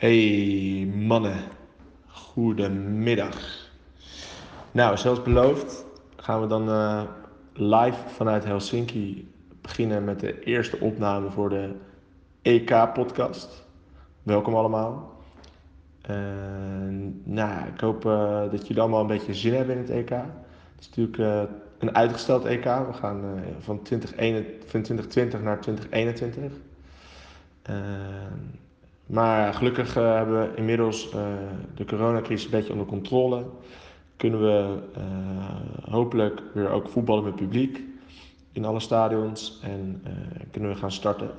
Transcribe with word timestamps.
Hey 0.00 0.92
mannen, 0.94 1.38
goedemiddag. 2.06 3.68
Nou, 4.72 4.96
zoals 4.96 5.22
beloofd 5.22 5.84
gaan 6.16 6.40
we 6.40 6.46
dan 6.46 6.68
uh, 6.68 7.02
live 7.52 8.08
vanuit 8.08 8.44
Helsinki 8.44 9.32
beginnen 9.60 10.04
met 10.04 10.20
de 10.20 10.40
eerste 10.44 10.78
opname 10.78 11.30
voor 11.30 11.48
de 11.48 11.74
EK-podcast. 12.42 13.66
Welkom 14.22 14.54
allemaal. 14.54 15.12
Uh, 16.10 16.16
nou, 17.24 17.68
ik 17.74 17.80
hoop 17.80 18.04
uh, 18.04 18.50
dat 18.50 18.66
jullie 18.66 18.82
allemaal 18.82 19.00
een 19.00 19.06
beetje 19.06 19.34
zin 19.34 19.54
hebben 19.54 19.74
in 19.74 19.80
het 19.80 19.90
EK. 19.90 20.10
Het 20.10 20.80
is 20.80 20.90
natuurlijk 20.94 21.50
een 21.78 21.94
uitgesteld 21.94 22.44
EK. 22.44 22.64
We 22.64 22.92
gaan 22.92 23.42
van, 23.58 23.82
2021, 23.82 24.70
van 24.70 24.82
2020 24.82 25.42
naar 25.42 25.60
2021. 25.60 26.52
Maar 29.10 29.54
gelukkig 29.54 29.96
uh, 29.96 30.14
hebben 30.14 30.40
we 30.40 30.56
inmiddels 30.56 31.14
uh, 31.14 31.22
de 31.74 31.84
coronacrisis 31.84 32.44
een 32.44 32.50
beetje 32.50 32.72
onder 32.72 32.86
controle. 32.86 33.44
Kunnen 34.16 34.40
we 34.40 34.78
uh, 34.98 35.90
hopelijk 35.90 36.42
weer 36.54 36.68
ook 36.68 36.88
voetballen 36.88 37.24
met 37.24 37.36
publiek 37.36 37.80
in 38.52 38.64
alle 38.64 38.80
stadions 38.80 39.60
en 39.62 40.02
kunnen 40.50 40.70
we 40.70 40.76
gaan 40.76 40.92
starten. 40.92 41.30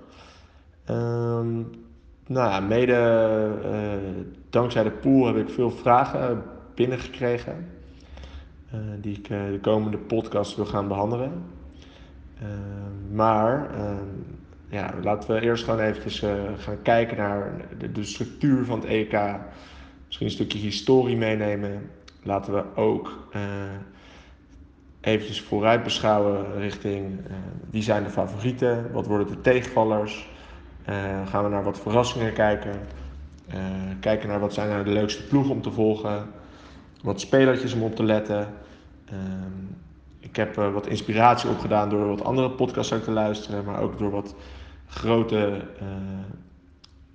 Um, 0.90 1.70
nou 2.28 2.50
ja, 2.50 2.60
mede 2.60 4.20
dankzij 4.50 4.84
de 4.84 4.92
pool 4.92 5.26
heb 5.26 5.36
ik 5.36 5.50
veel 5.50 5.72
vragen 5.72 6.44
binnengekregen. 6.76 7.70
die 9.02 9.16
ik 9.18 9.28
de 9.28 9.60
komende 9.62 9.98
podcast 9.98 10.56
wil 10.56 10.66
gaan 10.66 10.88
behandelen. 10.88 11.32
Ehm, 12.42 13.16
maar 13.16 13.76
ehm, 13.76 14.08
ja, 14.72 14.94
laten 15.02 15.34
we 15.34 15.42
eerst 15.42 15.64
gewoon 15.64 15.80
eventjes 15.80 16.24
uh, 16.24 16.32
gaan 16.58 16.82
kijken 16.82 17.18
naar 17.18 17.52
de, 17.94 18.04
structuur 18.04 18.66
van 18.66 18.80
het 18.80 18.88
EK. 18.90 19.12
Misschien 20.06 20.28
een 20.28 20.34
stukje 20.34 20.60
historie 20.60 21.18
meenemen. 21.18 21.90
Laten 22.24 22.54
we 22.54 22.64
ook 22.76 23.28
uh, 23.36 23.42
eventjes 25.02 25.42
vooruit 25.42 25.84
beschouwen 25.84 26.60
richting 26.60 27.10
uh, 27.10 27.34
wie 27.70 27.84
zijn 27.84 28.04
de 28.04 28.10
favorieten, 28.10 28.92
wat 28.92 29.08
worden 29.08 29.28
de 29.28 29.42
tegenvallers. 29.42 30.30
gaan 31.26 31.44
we 31.44 31.50
naar 31.50 31.64
wat 31.64 31.80
verrassingen 31.80 32.34
kijken. 32.34 32.80
kijken 34.00 34.30
naar 34.30 34.40
wat 34.40 34.54
zijn 34.54 34.70
nou 34.70 34.84
de 34.84 34.92
leukste 34.92 35.24
ploegen 35.24 35.52
om 35.52 35.62
te 35.62 35.72
volgen. 35.72 36.30
Wat 37.04 37.20
spelertjes 37.20 37.74
om 37.74 37.84
op 37.84 37.96
te 37.96 38.04
letten. 38.04 38.48
Ehm, 39.06 39.66
ik 40.20 40.36
heb 40.36 40.56
wat 40.56 40.88
inspiratie 40.88 41.50
opgedaan 41.50 41.90
door 41.90 42.08
wat 42.08 42.24
andere 42.24 42.50
podcasts 42.50 43.04
te 43.04 43.12
luisteren, 43.12 43.66
maar 43.66 43.82
ook 43.82 44.00
door 44.00 44.12
wat 44.12 44.36
grote 44.92 45.62
uh, 45.82 45.88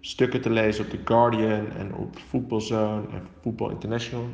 stukken 0.01 0.41
te 0.41 0.51
lezen 0.51 0.85
op 0.85 0.91
The 0.91 0.99
Guardian 1.05 1.71
en 1.79 1.95
op 1.95 2.17
Football 2.29 2.61
Zone 2.61 3.03
en 3.13 3.23
Football 3.43 3.71
International. 3.71 4.29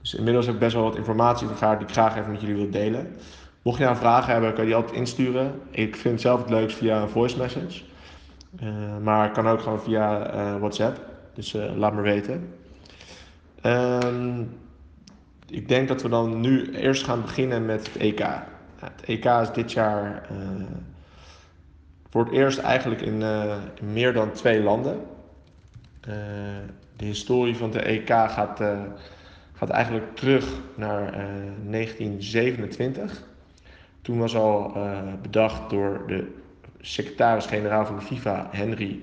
Dus 0.00 0.14
inmiddels 0.14 0.46
heb 0.46 0.54
ik 0.54 0.60
best 0.60 0.74
wel 0.74 0.82
wat 0.82 0.96
informatie 0.96 1.46
vergaard 1.46 1.78
die 1.78 1.88
ik 1.88 1.94
graag 1.94 2.16
even 2.16 2.30
met 2.30 2.40
jullie 2.40 2.56
wil 2.56 2.70
delen. 2.70 3.14
Mocht 3.62 3.78
je 3.78 3.84
nou 3.84 3.96
vragen 3.96 4.32
hebben, 4.32 4.50
kan 4.52 4.60
je 4.60 4.66
die 4.66 4.76
altijd 4.76 4.96
insturen. 4.96 5.60
Ik 5.70 5.96
vind 5.96 6.20
zelf 6.20 6.40
het 6.40 6.50
leukst 6.50 6.76
via 6.76 7.02
een 7.02 7.08
voice 7.08 7.38
message. 7.38 7.82
Uh, 8.62 8.68
maar 9.02 9.30
kan 9.30 9.48
ook 9.48 9.60
gewoon 9.60 9.80
via 9.80 10.34
uh, 10.34 10.58
WhatsApp. 10.58 11.00
Dus 11.34 11.56
laat 11.76 11.94
me 11.94 12.00
weten. 12.00 12.54
Um, 13.62 14.56
ik 15.46 15.68
denk 15.68 15.88
dat 15.88 16.02
we 16.02 16.08
dan 16.08 16.40
nu 16.40 16.70
eerst 16.72 17.04
gaan 17.04 17.22
beginnen 17.22 17.66
met 17.66 17.86
het 17.86 17.96
EK. 17.96 18.20
Het 18.76 19.02
EK 19.04 19.24
is 19.24 19.52
dit 19.52 19.72
jaar 19.72 20.28
voor 22.16 22.24
het 22.24 22.34
eerst 22.34 22.58
eigenlijk 22.58 23.00
in, 23.00 23.20
uh, 23.20 23.54
in 23.74 23.92
meer 23.92 24.12
dan 24.12 24.32
twee 24.32 24.62
landen. 24.62 25.00
Uh, 26.08 26.14
de 26.96 27.04
historie 27.04 27.56
van 27.56 27.70
de 27.70 27.80
EK 27.80 28.08
gaat, 28.08 28.60
uh, 28.60 28.80
gaat 29.52 29.68
eigenlijk 29.68 30.16
terug 30.16 30.48
naar 30.74 31.12
1927. 31.70 33.22
Toen 34.02 34.18
was 34.18 34.36
al 34.36 34.72
bedacht 35.22 35.70
door 35.70 36.02
de 36.06 36.32
secretaris-generaal 36.80 37.86
van 37.86 37.96
de 37.96 38.02
FIFA, 38.02 38.48
Henry 38.50 39.00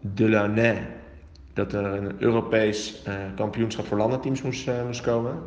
Delaunay, 0.00 0.86
dat 1.52 1.72
er 1.72 1.84
een 1.84 2.14
Europees 2.18 3.02
kampioenschap 3.36 3.86
voor 3.86 3.98
landenteams 3.98 4.42
moest, 4.42 4.70
moest 4.86 5.00
komen. 5.00 5.38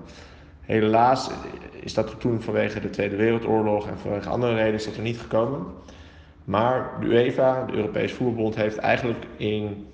Helaas 0.61 1.29
is 1.79 1.93
dat 1.93 2.19
toen 2.19 2.41
vanwege 2.41 2.79
de 2.79 2.89
Tweede 2.89 3.15
Wereldoorlog 3.15 3.87
en 3.87 3.97
vanwege 3.97 4.29
andere 4.29 4.53
redenen 4.53 4.73
is 4.73 4.85
dat 4.85 4.95
er 4.95 5.01
niet 5.01 5.19
gekomen. 5.19 5.65
Maar 6.45 6.99
de 6.99 7.05
UEFA, 7.05 7.65
de 7.65 7.73
Europese 7.73 8.15
Voetbalbond, 8.15 8.55
heeft 8.55 8.77
eigenlijk 8.77 9.25
in 9.37 9.87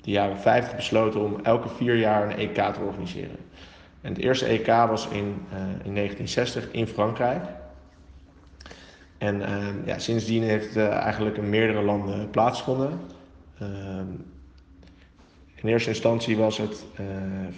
de 0.00 0.10
jaren 0.10 0.38
50 0.38 0.76
besloten 0.76 1.20
om 1.20 1.40
elke 1.42 1.68
vier 1.68 1.96
jaar 1.96 2.30
een 2.30 2.36
EK 2.36 2.54
te 2.54 2.80
organiseren. 2.80 3.36
En 4.00 4.12
het 4.12 4.22
eerste 4.22 4.46
EK 4.46 4.66
was 4.66 5.08
in, 5.08 5.42
uh, 5.52 5.58
in 5.84 5.94
1960 5.94 6.70
in 6.70 6.86
Frankrijk. 6.86 7.44
En 9.18 9.40
uh, 9.40 9.66
ja, 9.84 9.98
sindsdien 9.98 10.42
heeft 10.42 10.66
het 10.66 10.76
uh, 10.76 10.88
eigenlijk 10.88 11.36
in 11.36 11.50
meerdere 11.50 11.82
landen 11.82 12.30
plaatsgevonden. 12.30 13.00
Ehm, 13.58 14.06
in 15.54 15.68
eerste 15.68 15.88
instantie 15.88 16.36
was 16.36 16.58
het 16.58 16.84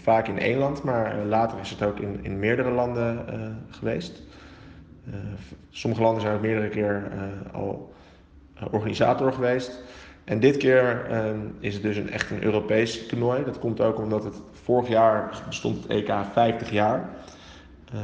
vaak 0.03 0.29
in 0.29 0.39
één 0.39 0.59
land, 0.59 0.83
maar 0.83 1.25
later 1.25 1.59
is 1.61 1.71
het 1.71 1.83
ook 1.83 1.99
in, 1.99 2.19
in 2.23 2.39
meerdere 2.39 2.71
landen 2.71 3.27
geweest. 3.71 4.23
sommige 5.71 6.03
landen 6.03 6.23
zijn 6.23 6.35
ook 6.35 6.41
meerdere 6.41 6.69
keer 6.69 7.13
al 7.53 7.92
organisator 8.71 9.33
geweest. 9.33 9.83
En 10.25 10.41
dit 10.41 10.57
keer 10.57 11.07
ehm, 11.11 11.39
is 11.61 11.75
het 11.75 11.83
dus 11.83 11.97
een, 11.97 12.11
echt 12.11 12.31
een 12.31 12.43
Europees 12.43 13.07
toernooi. 13.07 13.45
Dat 13.45 13.59
komt 13.59 13.81
ook 13.81 13.99
omdat 13.99 14.25
het 14.25 14.41
vorig 14.53 14.89
jaar 14.89 15.43
bestond 15.47 15.83
het 15.83 15.87
EK 15.87 16.13
50 16.33 16.71
jaar. 16.71 17.11
Uh, 17.95 18.01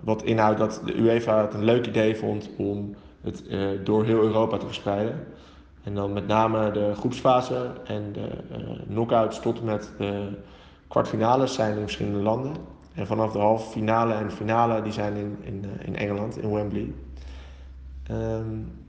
wat 0.00 0.22
inhoudt 0.22 0.58
dat 0.58 0.82
de 0.84 0.98
UEFA 0.98 1.40
het 1.40 1.54
een 1.54 1.64
leuk 1.64 1.86
idee 1.86 2.16
vond 2.16 2.50
om 2.56 2.94
het 3.20 3.44
uh, 3.48 3.68
door 3.84 4.04
heel 4.04 4.22
Europa 4.22 4.56
te 4.56 4.66
verspreiden. 4.66 5.26
En 5.82 5.94
dan 5.94 6.12
met 6.12 6.26
name 6.26 6.70
de 6.70 6.92
groepsfase 6.94 7.70
en 7.84 8.12
de 8.12 8.28
uh, 8.50 8.80
knockouts 8.88 9.40
tot 9.40 9.58
en 9.58 9.64
met 9.64 9.92
de 9.98 10.28
kwartfinales 10.88 11.54
zijn 11.54 11.76
in 11.76 11.82
verschillende 11.82 12.22
landen. 12.22 12.52
En 12.94 13.06
vanaf 13.06 13.32
de 13.32 13.38
halve 13.38 13.70
finale 13.70 14.14
en 14.14 14.30
finale 14.30 14.82
die 14.82 14.92
zijn 14.92 15.16
in, 15.16 15.38
in, 15.40 15.64
in 15.84 15.96
Engeland, 15.96 16.38
in 16.38 16.52
Wembley. 16.52 16.92
Um, 18.10 18.83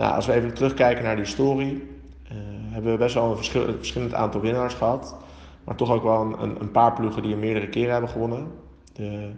nou, 0.00 0.14
als 0.14 0.26
we 0.26 0.32
even 0.32 0.54
terugkijken 0.54 1.04
naar 1.04 1.16
die 1.16 1.24
historie, 1.24 1.72
uh, 1.72 2.38
hebben 2.72 2.92
we 2.92 2.98
best 2.98 3.14
wel 3.14 3.30
een, 3.30 3.36
verschil, 3.36 3.68
een 3.68 3.76
verschillend 3.76 4.14
aantal 4.14 4.40
winnaars 4.40 4.74
gehad. 4.74 5.16
Maar 5.64 5.74
toch 5.74 5.90
ook 5.90 6.02
wel 6.02 6.20
een, 6.20 6.60
een, 6.60 6.70
paar 6.70 6.92
ploegen 6.92 7.22
die 7.22 7.32
er 7.32 7.38
meerdere 7.38 7.68
keren 7.68 7.92
hebben 7.92 8.10
gewonnen. 8.10 8.52
De, 8.92 9.30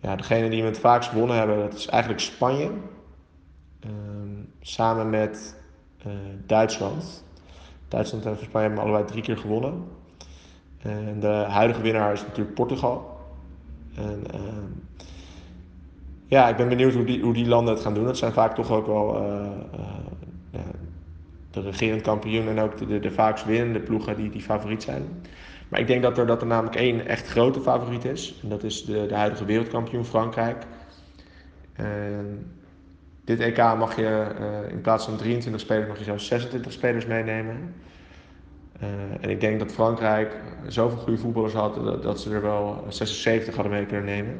ja, 0.00 0.16
degene 0.16 0.50
die 0.50 0.62
we 0.62 0.68
het 0.68 0.78
vaakst 0.78 1.08
gewonnen 1.08 1.36
hebben, 1.36 1.58
dat 1.58 1.74
is 1.74 1.86
eigenlijk 1.86 2.22
Spanje. 2.22 2.70
Uh, 3.86 3.90
samen 4.60 5.10
met 5.10 5.56
uh, 6.06 6.12
Duitsland. 6.46 7.24
Duitsland 7.88 8.26
en 8.26 8.36
Spanje 8.36 8.66
hebben 8.66 8.84
allebei 8.84 9.04
drie 9.04 9.22
keer 9.22 9.38
gewonnen. 9.38 9.84
En 10.78 11.20
de 11.20 11.44
huidige 11.48 11.80
winnaar 11.80 12.12
is 12.12 12.22
natuurlijk 12.22 12.54
Portugal. 12.54 13.18
En, 13.94 14.22
ehm, 14.32 14.72
ja, 16.30 16.48
ik 16.48 16.56
ben 16.56 16.68
benieuwd 16.68 16.94
hoe 16.94 17.04
die, 17.04 17.22
hoe 17.22 17.32
die 17.32 17.46
landen 17.46 17.74
het 17.74 17.82
gaan 17.82 17.94
doen. 17.94 18.06
Het 18.06 18.16
zijn 18.16 18.32
vaak 18.32 18.54
toch 18.54 18.70
ook 18.70 18.86
wel 18.86 19.16
uh, 19.16 19.48
uh, 20.54 20.60
de 21.50 21.60
regerend 21.60 22.02
kampioen 22.02 22.48
en 22.48 22.58
ook 22.58 22.88
de, 22.88 23.00
de, 23.00 23.10
vaakst 23.10 23.44
winnende 23.44 23.80
ploegen 23.80 24.16
die, 24.16 24.30
die 24.30 24.40
favoriet 24.40 24.82
zijn. 24.82 25.02
Maar 25.68 25.80
ik 25.80 25.86
denk 25.86 26.02
dat 26.02 26.18
er, 26.18 26.26
dat 26.26 26.40
er 26.40 26.46
namelijk 26.46 26.76
één 26.76 27.06
echt 27.06 27.28
grote 27.28 27.60
favoriet 27.60 28.04
is. 28.04 28.38
En 28.42 28.48
dat 28.48 28.62
is 28.62 28.84
de, 28.84 29.06
de 29.06 29.14
huidige 29.14 29.44
wereldkampioen 29.44 30.04
Frankrijk. 30.04 30.64
dit 33.24 33.40
EK 33.40 33.56
mag 33.56 33.96
je 33.96 34.26
uh, 34.40 34.72
in 34.72 34.80
plaats 34.80 35.04
van 35.04 35.16
23 35.16 35.60
spelers, 35.60 35.88
mag 35.88 35.98
je 35.98 36.04
zelfs 36.04 36.26
26 36.26 36.72
spelers 36.72 37.06
meenemen. 37.06 37.74
en 39.20 39.30
ik 39.30 39.40
denk 39.40 39.58
dat 39.58 39.72
Frankrijk 39.72 40.36
zoveel 40.66 40.98
goede 40.98 41.18
voetballers 41.18 41.54
had 41.54 41.74
dat, 41.74 42.02
dat 42.02 42.20
ze 42.20 42.34
er 42.34 42.42
wel 42.42 42.84
76 42.88 43.54
hadden 43.54 43.72
mee 43.72 43.86
kunnen 43.86 44.04
nemen. 44.04 44.36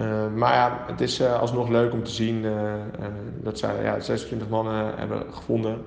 Uh, 0.00 0.34
maar 0.34 0.54
ja, 0.54 0.84
het 0.86 1.00
is 1.00 1.20
uh, 1.20 1.40
alsnog 1.40 1.68
leuk 1.68 1.92
om 1.92 2.02
te 2.02 2.10
zien 2.10 2.44
uh, 2.44 2.74
dat 3.42 3.58
zij 3.58 3.82
ja, 3.82 4.00
26 4.00 4.48
mannen 4.48 4.98
hebben 4.98 5.34
gevonden. 5.34 5.82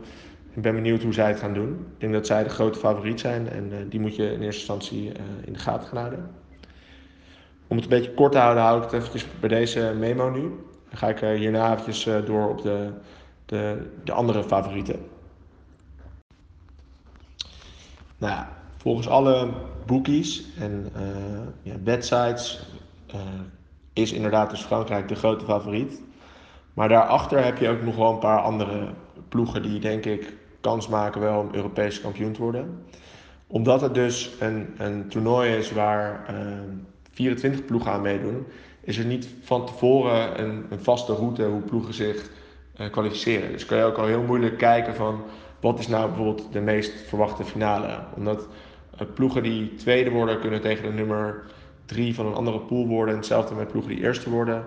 Ik 0.54 0.62
ben 0.62 0.76
benieuwd 0.76 1.04
hoe 1.04 1.14
zij 1.14 1.28
het 1.28 1.40
gaan 1.40 1.54
doen. 1.54 1.70
Ik 1.72 2.00
denk 2.00 2.14
dat 2.14 2.26
zij 2.26 2.44
de 2.44 2.50
grote 2.50 2.80
favoriet 2.80 3.20
zijn 3.20 3.50
en 3.50 3.90
die 3.90 4.00
moet 4.00 4.16
je 4.16 4.24
in 4.24 4.42
eerste 4.42 4.60
instantie 4.60 5.12
in 5.46 5.54
de 5.54 5.60
gaten 5.60 5.88
gaan 5.88 5.98
houden. 5.98 6.30
Om 7.68 7.76
het 7.76 7.86
een 7.86 7.98
beetje 7.98 8.14
kort 8.14 8.32
te 8.32 8.38
houden, 8.38 8.64
hou 8.64 8.78
ik 8.78 8.84
het 8.84 8.94
eventjes 8.94 9.26
bij 9.40 9.50
deze 9.50 9.96
memo 10.00 10.30
nu. 10.30 10.42
Dan 10.90 10.98
ga 10.98 11.10
ik 11.10 11.20
hierna 11.20 11.72
eventjes 11.72 12.26
door 12.26 12.50
op 12.50 12.62
de, 12.62 12.92
de, 13.46 13.92
de 14.04 14.12
andere 14.12 14.44
favorieten. 14.44 15.00
Nou, 18.18 18.46
volgens 18.78 19.08
alle 19.08 19.50
bookies 19.86 20.46
en 20.60 20.90
ja, 21.64 21.74
websites 21.84 22.66
is 23.94 24.12
inderdaad 24.12 24.50
dus 24.50 24.62
Frankrijk 24.62 25.08
de 25.08 25.16
grote 25.16 25.46
favoriet. 25.46 26.02
Maar 26.74 26.90
daarachter 26.90 27.44
heb 27.44 27.58
je 27.58 27.70
ook 27.70 27.82
nog 27.82 27.96
wel 27.96 28.12
een 28.12 28.20
paar 28.20 28.42
andere 28.42 28.88
ploegen 29.30 29.62
die 29.62 29.80
denk 29.80 30.06
ik 30.06 30.34
kans 30.62 30.88
maken 30.88 31.22
wel 31.22 31.40
om 31.40 31.50
Europees 31.52 32.02
kampioen 32.02 32.32
te 32.32 32.42
worden. 32.42 32.86
Omdat 33.48 33.82
het 33.82 33.94
dus 33.94 34.32
een, 34.40 34.74
een 34.78 35.08
toernooi 35.08 35.56
is 35.56 35.72
waar 35.72 36.36
24 37.12 37.66
ploegen 37.66 37.92
aan 37.92 38.02
meedoen, 38.02 38.46
is 38.82 38.98
er 38.98 39.06
niet 39.06 39.30
van 39.42 39.66
tevoren 39.66 40.42
een, 40.42 40.66
vaste 40.80 41.14
route 41.14 41.44
hoe 41.44 41.62
ploegen 41.62 41.94
zich 41.94 42.30
kwalificeren. 42.92 43.52
Dus 43.52 43.66
kan 43.66 43.78
je 43.78 43.84
ook 43.84 43.98
al 43.98 44.06
heel 44.06 44.24
moeilijk 44.24 44.58
kijken 44.58 44.96
van 44.96 45.24
wat 45.60 45.80
is 45.80 45.88
nou 45.88 46.08
bijvoorbeeld 46.08 46.54
de 46.54 46.60
meest 46.60 46.94
verwachte 47.08 47.44
finale. 47.44 48.00
Omdat 48.16 48.48
ploegen 49.14 49.44
die 49.44 49.76
tweede 49.76 50.10
worden 50.10 50.40
kunnen 50.40 50.62
tegen 50.62 50.84
de 50.84 50.94
nummer 50.94 51.44
drie 51.92 52.16
van 52.16 52.26
een 52.26 52.34
andere 52.34 52.60
pool 52.60 52.88
worden. 52.88 53.16
hetzelfde 53.16 53.56
met 53.56 53.68
ploegen 53.68 53.96
die 53.96 54.04
eerste 54.04 54.30
worden. 54.30 54.64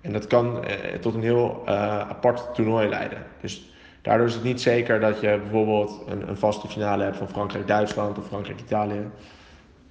En 0.00 0.12
dat 0.12 0.26
kan 0.26 0.64
eh, 0.64 0.98
tot 1.00 1.14
een 1.14 1.22
heel 1.22 1.62
uh, 1.64 1.72
apart 1.98 2.54
toernooi 2.54 2.88
leiden. 2.88 3.26
Dus 3.40 3.70
daardoor 4.02 4.26
is 4.26 4.34
het 4.34 4.42
niet 4.42 4.60
zeker 4.60 5.00
dat 5.00 5.20
je 5.20 5.38
bijvoorbeeld 5.42 6.02
een, 6.06 6.28
een 6.28 6.36
vaste 6.36 6.68
finale 6.68 7.04
hebt 7.04 7.16
van 7.16 7.28
Frankrijk-Duitsland 7.28 8.18
of 8.18 8.26
Frankrijk-Italië. 8.26 9.10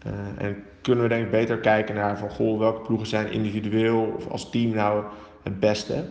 Uh, 0.08 0.46
en 0.46 0.64
kunnen 0.82 1.04
we 1.04 1.10
denk 1.10 1.26
ik 1.26 1.32
beter 1.32 1.58
kijken 1.58 1.96
naar 1.96 2.18
van 2.18 2.30
goh, 2.30 2.60
welke 2.60 2.82
ploegen 2.82 3.08
zijn 3.08 3.31
individueel 3.31 4.14
of 4.18 4.28
als 4.28 4.50
team 4.50 4.74
nou 4.74 5.04
het 5.44 5.60
beste. 5.60 6.06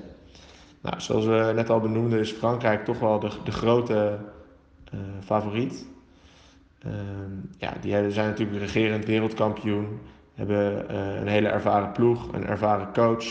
Nou, 0.80 1.00
zoals 1.00 1.24
we 1.24 1.52
net 1.54 1.70
al 1.70 1.80
benoemden 1.80 2.18
is 2.18 2.30
Frankrijk 2.30 2.84
toch 2.84 2.98
wel 2.98 3.20
de, 3.20 3.30
de 3.44 3.52
grote 3.52 4.18
favoriet. 5.24 5.86
ja, 7.58 7.72
die 7.80 8.10
zijn 8.10 8.28
natuurlijk 8.28 8.58
regerend 8.58 9.04
wereldkampioen 9.04 9.98
hebben 10.34 10.86
uh, 10.90 11.20
een 11.20 11.26
hele 11.26 11.48
ervaren 11.48 11.92
ploeg, 11.92 12.32
een 12.32 12.46
ervaren 12.46 12.92
coach. 12.92 13.24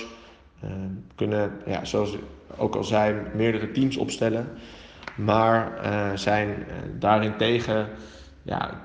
Uh, 0.64 0.70
kunnen, 1.16 1.52
ja, 1.66 1.86
zoals 1.86 2.18
ook 2.58 2.76
al 2.76 2.84
zei, 2.84 3.16
meerdere 3.34 3.72
teams 3.72 3.98
opstellen. 3.98 4.48
Maar 5.16 5.86
uh, 5.86 6.18
zijn 6.18 6.66
daarin 7.00 7.38
tegen 7.38 7.88
ja, 8.42 8.82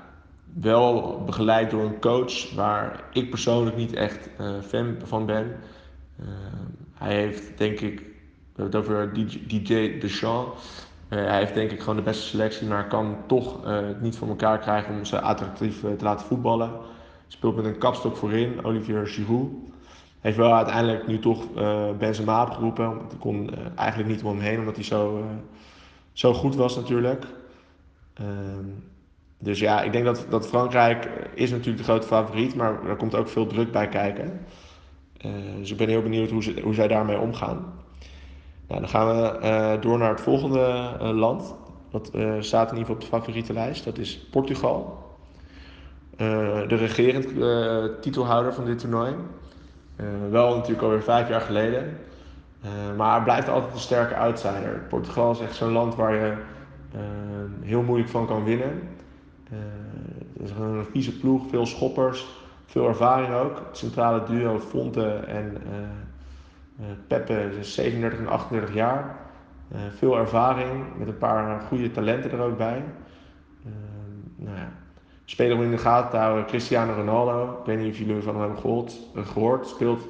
wel 0.53 1.21
begeleid 1.25 1.71
door 1.71 1.83
een 1.83 1.99
coach 1.99 2.53
waar 2.55 3.03
ik 3.11 3.29
persoonlijk 3.29 3.75
niet 3.75 3.93
echt 3.93 4.29
fan 4.67 4.95
van 5.03 5.25
ben. 5.25 5.55
hij 6.93 7.15
heeft 7.15 7.57
denk 7.57 7.79
ik, 7.79 7.99
we 8.55 8.61
hebben 8.61 8.79
het 8.79 8.89
over 8.89 9.13
DJ 9.47 9.99
Deschamps. 9.99 10.87
hij 11.07 11.37
heeft 11.37 11.53
denk 11.53 11.71
ik 11.71 11.79
gewoon 11.79 11.95
de 11.95 12.01
beste 12.01 12.27
selectie, 12.27 12.67
maar 12.67 12.87
kan 12.87 13.17
toch 13.27 13.59
niet 14.01 14.17
voor 14.17 14.27
elkaar 14.27 14.59
krijgen 14.59 14.95
om 14.95 15.05
ze 15.05 15.21
attractief 15.21 15.79
te 15.79 16.03
laten 16.03 16.25
voetballen. 16.25 16.71
Speelt 17.31 17.55
met 17.55 17.65
een 17.65 17.77
kapstok 17.77 18.17
voorin, 18.17 18.63
Olivier 18.63 19.07
Giroud. 19.07 19.49
Heeft 20.19 20.37
wel 20.37 20.53
uiteindelijk 20.53 21.07
nu 21.07 21.19
toch 21.19 21.45
uh, 21.57 21.91
Benzema 21.97 22.43
opgeroepen. 22.43 22.85
Want 22.85 23.11
hij 23.11 23.19
kon 23.19 23.43
uh, 23.43 23.59
eigenlijk 23.75 24.09
niet 24.09 24.23
om 24.23 24.29
hem 24.29 24.39
heen, 24.39 24.59
omdat 24.59 24.75
hij 24.75 24.83
zo, 24.83 25.17
uh, 25.17 25.25
zo 26.11 26.33
goed 26.33 26.55
was 26.55 26.75
natuurlijk. 26.75 27.25
Ehm, 28.13 28.65
dus 29.37 29.59
ja, 29.59 29.81
ik 29.81 29.91
denk 29.91 30.05
dat, 30.05 30.25
dat 30.29 30.47
Frankrijk 30.47 31.09
is 31.33 31.49
natuurlijk 31.49 31.77
de 31.77 31.83
grote 31.83 32.07
favoriet, 32.07 32.55
maar 32.55 32.85
er 32.85 32.95
komt 32.95 33.15
ook 33.15 33.29
veel 33.29 33.47
druk 33.47 33.71
bij 33.71 33.87
kijken. 33.87 34.45
dus 35.57 35.71
ik 35.71 35.77
ben 35.77 35.89
heel 35.89 36.01
benieuwd 36.01 36.29
hoe, 36.29 36.43
ze, 36.43 36.61
hoe 36.63 36.73
zij 36.73 36.87
daarmee 36.87 37.19
omgaan. 37.19 37.73
Nou, 38.67 38.79
dan 38.81 38.89
gaan 38.89 39.07
we 39.07 39.77
door 39.81 39.97
naar 39.97 40.09
het 40.09 40.21
volgende 40.21 40.97
land. 41.13 41.55
Dat 41.91 42.11
staat 42.39 42.71
in 42.71 42.77
ieder 42.77 42.79
geval 42.79 42.95
op 42.95 43.01
de 43.01 43.07
favoriete 43.07 43.53
lijst. 43.53 43.83
Dat 43.83 43.97
is 43.97 44.27
Portugal. 44.31 45.08
Eh, 46.19 46.67
de 46.67 46.75
regerend 46.75 47.31
uh, 47.31 47.83
titelhouder 48.01 48.53
van 48.53 48.65
dit 48.65 48.79
toernooi. 48.79 49.13
Uh, 50.01 50.07
wel 50.29 50.55
natuurlijk 50.55 50.81
alweer 50.81 51.03
vijf 51.03 51.29
jaar 51.29 51.41
geleden. 51.41 51.97
maar 52.97 53.23
blijft 53.23 53.49
altijd 53.49 53.73
een 53.73 53.79
sterke 53.79 54.15
outsider. 54.15 54.81
Portugal 54.89 55.31
is 55.31 55.39
echt 55.39 55.55
zo'n 55.55 55.71
land 55.71 55.95
waar 55.95 56.15
je 56.15 56.33
heel 57.61 57.81
moeilijk 57.81 58.09
van 58.09 58.27
kan 58.27 58.43
winnen. 58.43 58.81
het 60.33 60.43
is 60.43 60.51
een 60.51 60.85
vieze 60.91 61.17
ploeg, 61.17 61.49
veel 61.49 61.65
schoppers, 61.65 62.27
veel 62.65 62.87
ervaring 62.87 63.33
ook. 63.33 63.61
Het 63.67 63.77
centrale 63.77 64.23
duo 64.23 64.59
Fonte 64.59 65.09
en 65.13 65.57
Pepe 67.07 67.49
is 67.59 67.73
37 67.73 68.19
en 68.19 68.27
38 68.27 68.73
jaar. 68.73 69.15
veel 69.97 70.17
ervaring, 70.17 70.83
met 70.97 71.07
een 71.07 71.17
paar 71.17 71.61
goede 71.61 71.91
talenten 71.91 72.31
er 72.31 72.39
ook 72.39 72.57
bij. 72.57 72.83
nou 74.35 74.57
ja, 74.57 74.71
speler 75.29 75.63
in 75.63 75.71
de 75.71 75.77
gaten 75.77 76.19
te 76.19 76.43
Cristiano 76.47 76.93
Ronaldo. 76.93 77.43
Ik 77.59 77.65
weet 77.65 77.79
niet 77.79 77.91
of 77.91 77.97
jullie 77.97 78.21
van 78.21 78.41
hem 78.41 78.57
gehoord. 78.57 79.63
Eh. 79.63 79.69
Speelt 79.69 80.07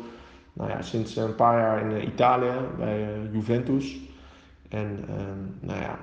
nou 0.54 0.69
ja, 0.69 0.81
sinds 0.81 1.16
een 1.16 1.36
paar 1.36 1.60
jaar 1.60 1.81
in 1.81 1.92
eh, 1.92 2.04
Italië 2.04 2.51
bij 2.77 3.07
Juventus. 3.31 4.00
En 4.69 5.06
ehm, 5.07 5.68
nou 5.68 5.80
ja, 5.80 6.00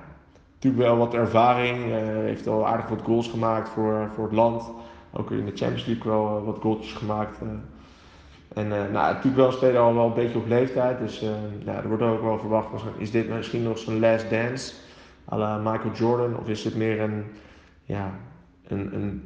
natuurlijk 0.53 0.83
wel 0.83 0.97
wat 0.97 1.13
ervaring. 1.13 1.77
Heeft 2.23 2.47
al 2.47 2.67
aardig 2.67 2.87
wat 2.87 3.01
goals 3.01 3.29
gemaakt 3.29 3.69
voor, 3.69 4.09
voor 4.15 4.23
het 4.23 4.33
land. 4.33 4.71
Ook 5.13 5.31
in 5.31 5.45
de 5.45 5.55
Champions 5.55 5.85
League 5.85 6.11
wel 6.11 6.43
wat 6.43 6.57
goaltjes 6.61 6.93
gemaakt. 6.93 7.37
en 8.53 8.67
nou, 8.67 8.91
natuurlijk 8.91 9.35
wel 9.35 9.51
speler 9.51 9.79
al 9.79 9.93
wel 9.93 10.05
een 10.05 10.13
beetje 10.13 10.37
op 10.37 10.47
leeftijd. 10.47 10.99
Dus 10.99 11.19
ja, 11.65 11.73
er 11.73 11.87
wordt 11.87 12.03
ook 12.03 12.21
wel 12.21 12.39
verwacht, 12.39 12.67
is 12.97 13.11
dit 13.11 13.29
misschien 13.29 13.63
nog 13.63 13.77
zijn 13.77 13.99
last 13.99 14.29
dance? 14.29 14.73
à 15.31 15.37
la 15.37 15.57
Michael 15.57 15.93
Jordan? 15.93 16.37
Of 16.37 16.47
is 16.47 16.63
het 16.63 16.75
meer 16.75 17.01
een, 17.01 17.25
ja, 17.83 18.11
een, 18.67 18.95
een, 18.95 19.23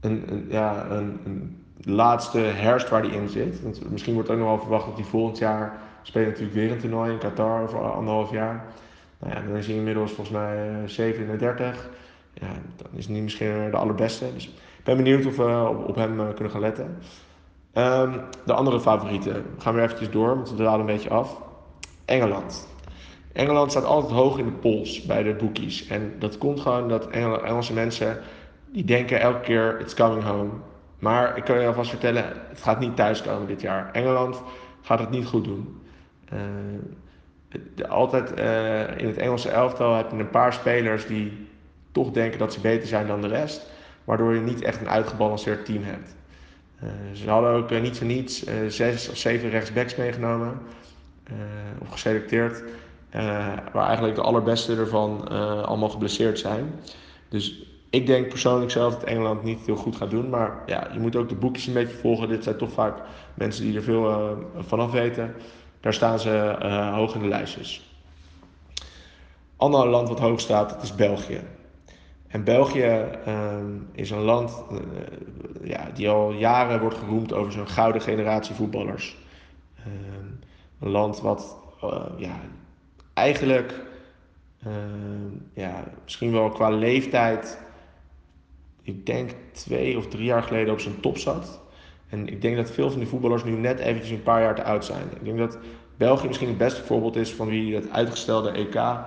een, 0.00 0.46
ja, 0.48 0.86
een, 0.90 1.56
laatste 1.84 2.38
herfst 2.38 2.88
waar 2.88 3.02
hij 3.02 3.10
in 3.10 3.28
zit. 3.28 3.62
Want 3.62 3.90
misschien 3.90 4.14
wordt 4.14 4.30
ook 4.30 4.38
nog 4.38 4.46
wel 4.46 4.58
verwacht 4.58 4.86
dat 4.86 4.96
hij 4.96 5.04
volgend 5.04 5.38
jaar 5.38 5.78
speelt 6.02 6.26
natuurlijk 6.26 6.54
weer 6.54 6.70
een 6.70 6.78
toernooi 6.78 7.12
in 7.12 7.18
Qatar 7.18 7.62
over 7.62 7.92
anderhalf 7.92 8.30
jaar. 8.30 8.64
Nou 9.18 9.34
ja, 9.34 9.42
dan 9.46 9.56
is 9.56 9.66
hij 9.66 9.76
inmiddels 9.76 10.12
volgens 10.12 10.36
mij 10.36 10.82
37. 10.86 11.88
Eh, 12.34 12.48
ja, 12.48 12.54
dan 12.76 12.86
is 12.94 13.04
hij 13.04 13.14
niet 13.14 13.22
misschien 13.22 13.70
de 13.70 13.76
allerbeste. 13.76 14.32
Dus 14.34 14.46
ik 14.78 14.84
ben 14.84 14.96
benieuwd 14.96 15.26
of 15.26 15.36
we 15.36 15.84
op, 15.86 15.94
hem 15.94 16.20
eh, 16.20 16.34
kunnen 16.34 16.52
gaan 16.52 16.60
letten. 16.60 16.98
Um, 17.74 18.20
de 18.44 18.52
andere 18.52 18.80
favorieten. 18.80 19.44
Gaan 19.58 19.74
we 19.74 19.82
eventjes 19.82 20.10
door, 20.10 20.34
want 20.34 20.50
we 20.50 20.56
dwalen 20.56 20.80
een 20.80 20.86
beetje 20.86 21.10
af. 21.10 21.40
Engeland. 22.04 22.68
Engeland 23.32 23.70
staat 23.70 23.84
altijd 23.84 24.12
hoog 24.12 24.38
in 24.38 24.44
de 24.44 24.52
pols 24.52 25.02
bij 25.02 25.22
de 25.22 25.34
bookies. 25.34 25.86
En 25.86 26.14
dat 26.18 26.38
komt 26.38 26.60
gewoon 26.60 26.88
dat 26.88 27.10
Engelse 27.10 27.72
mensen 27.72 28.20
die 28.72 28.84
denken 28.84 29.20
elke 29.20 29.40
keer 29.40 29.80
it's 29.80 29.94
coming 29.94 30.22
home. 30.24 30.50
Maar 30.98 31.36
ik 31.36 31.44
kan 31.44 31.60
je 31.60 31.66
alvast 31.66 31.90
vertellen, 31.90 32.24
het 32.48 32.62
gaat 32.62 32.80
niet 32.80 32.96
thuiskomen 32.96 33.46
dit 33.46 33.60
jaar. 33.60 33.90
Engeland 33.92 34.42
gaat 34.82 34.98
het 34.98 35.10
niet 35.10 35.26
goed 35.26 35.44
doen. 35.44 35.80
Uh, 36.32 37.88
altijd 37.88 38.38
uh, 38.38 38.98
in 38.98 39.06
het 39.06 39.16
Engelse 39.16 39.48
elftal 39.48 39.96
heb 39.96 40.10
je 40.10 40.16
een 40.16 40.30
paar 40.30 40.52
spelers 40.52 41.06
die 41.06 41.46
toch 41.92 42.10
denken 42.10 42.38
dat 42.38 42.52
ze 42.52 42.60
beter 42.60 42.88
zijn 42.88 43.06
dan 43.06 43.20
de 43.20 43.28
rest. 43.28 43.70
Waardoor 44.04 44.34
je 44.34 44.40
niet 44.40 44.62
echt 44.62 44.80
een 44.80 44.88
uitgebalanceerd 44.88 45.64
team 45.64 45.82
hebt. 45.84 46.14
Uh, 46.82 46.90
ze 47.12 47.30
hadden 47.30 47.50
ook 47.50 47.70
niet 47.70 47.98
voor 47.98 48.06
niets 48.06 48.44
zes 48.68 49.08
of 49.08 49.16
zeven 49.16 49.50
rechtsbacks 49.50 49.96
meegenomen. 49.96 50.58
of 51.78 51.88
geselecteerd. 51.88 52.62
Uh, 53.16 53.52
waar 53.72 53.86
eigenlijk 53.86 54.14
de 54.14 54.22
allerbeste 54.22 54.76
ervan 54.76 55.28
uh, 55.32 55.62
allemaal 55.62 55.88
geblesseerd 55.88 56.38
zijn. 56.38 56.72
Dus 57.28 57.62
ik 57.90 58.06
denk 58.06 58.28
persoonlijk 58.28 58.70
zelf 58.70 58.92
dat 58.92 59.04
Engeland 59.04 59.42
niet 59.42 59.66
heel 59.66 59.76
goed 59.76 59.96
gaat 59.96 60.10
doen. 60.10 60.28
Maar 60.28 60.62
ja, 60.66 60.88
je 60.92 60.98
moet 60.98 61.16
ook 61.16 61.28
de 61.28 61.34
boekjes 61.34 61.66
een 61.66 61.72
beetje 61.72 61.96
volgen. 61.96 62.28
Dit 62.28 62.44
zijn 62.44 62.56
toch 62.56 62.72
vaak 62.72 62.98
mensen 63.34 63.64
die 63.64 63.76
er 63.76 63.82
veel 63.82 64.10
uh, 64.10 64.30
vanaf 64.56 64.90
weten. 64.90 65.34
Daar 65.80 65.94
staan 65.94 66.18
ze 66.18 66.56
hoog 66.94 67.14
in 67.14 67.20
de 67.20 67.28
lijstjes. 67.28 67.90
Ander 69.56 69.86
land 69.86 70.08
wat 70.08 70.20
hoog 70.20 70.40
staat, 70.40 70.70
dat 70.70 70.82
is 70.82 70.94
België. 70.94 71.40
En 72.28 72.44
België 72.44 73.04
is 73.92 74.10
een 74.10 74.22
land 74.22 74.64
ja, 75.62 75.90
die 75.94 76.08
al 76.08 76.32
jaren 76.32 76.80
wordt 76.80 76.96
geroemd 76.98 77.32
over 77.32 77.52
zo'n 77.52 77.68
gouden 77.68 78.02
generatie 78.02 78.54
voetballers. 78.54 79.16
een 80.80 80.90
land 80.90 81.20
wat 81.20 81.56
ja, 82.16 82.40
eigenlijk 83.22 83.80
uh, 84.66 84.72
ja, 85.54 85.84
misschien 86.02 86.32
wel 86.32 86.48
qua 86.48 86.70
leeftijd, 86.70 87.58
ik 88.82 89.06
denk 89.06 89.30
twee 89.52 89.98
of 89.98 90.06
drie 90.06 90.24
jaar 90.24 90.42
geleden 90.42 90.72
op 90.72 90.80
zijn 90.80 91.00
top 91.00 91.18
zat. 91.18 91.60
En 92.08 92.28
ik 92.28 92.42
denk 92.42 92.56
dat 92.56 92.70
veel 92.70 92.90
van 92.90 92.98
die 92.98 93.08
voetballers 93.08 93.44
nu 93.44 93.50
net 93.50 93.78
eventjes 93.78 94.10
een 94.10 94.22
paar 94.22 94.40
jaar 94.40 94.54
te 94.54 94.64
oud 94.64 94.84
zijn. 94.84 95.04
Ik 95.14 95.24
denk 95.24 95.38
dat 95.38 95.58
België 95.96 96.26
misschien 96.26 96.48
het 96.48 96.58
beste 96.58 96.82
voorbeeld 96.82 97.16
is 97.16 97.32
van 97.32 97.48
wie 97.48 97.74
het 97.74 97.90
uitgestelde 97.90 98.50
EK 98.50 98.74
uh, 98.74 98.98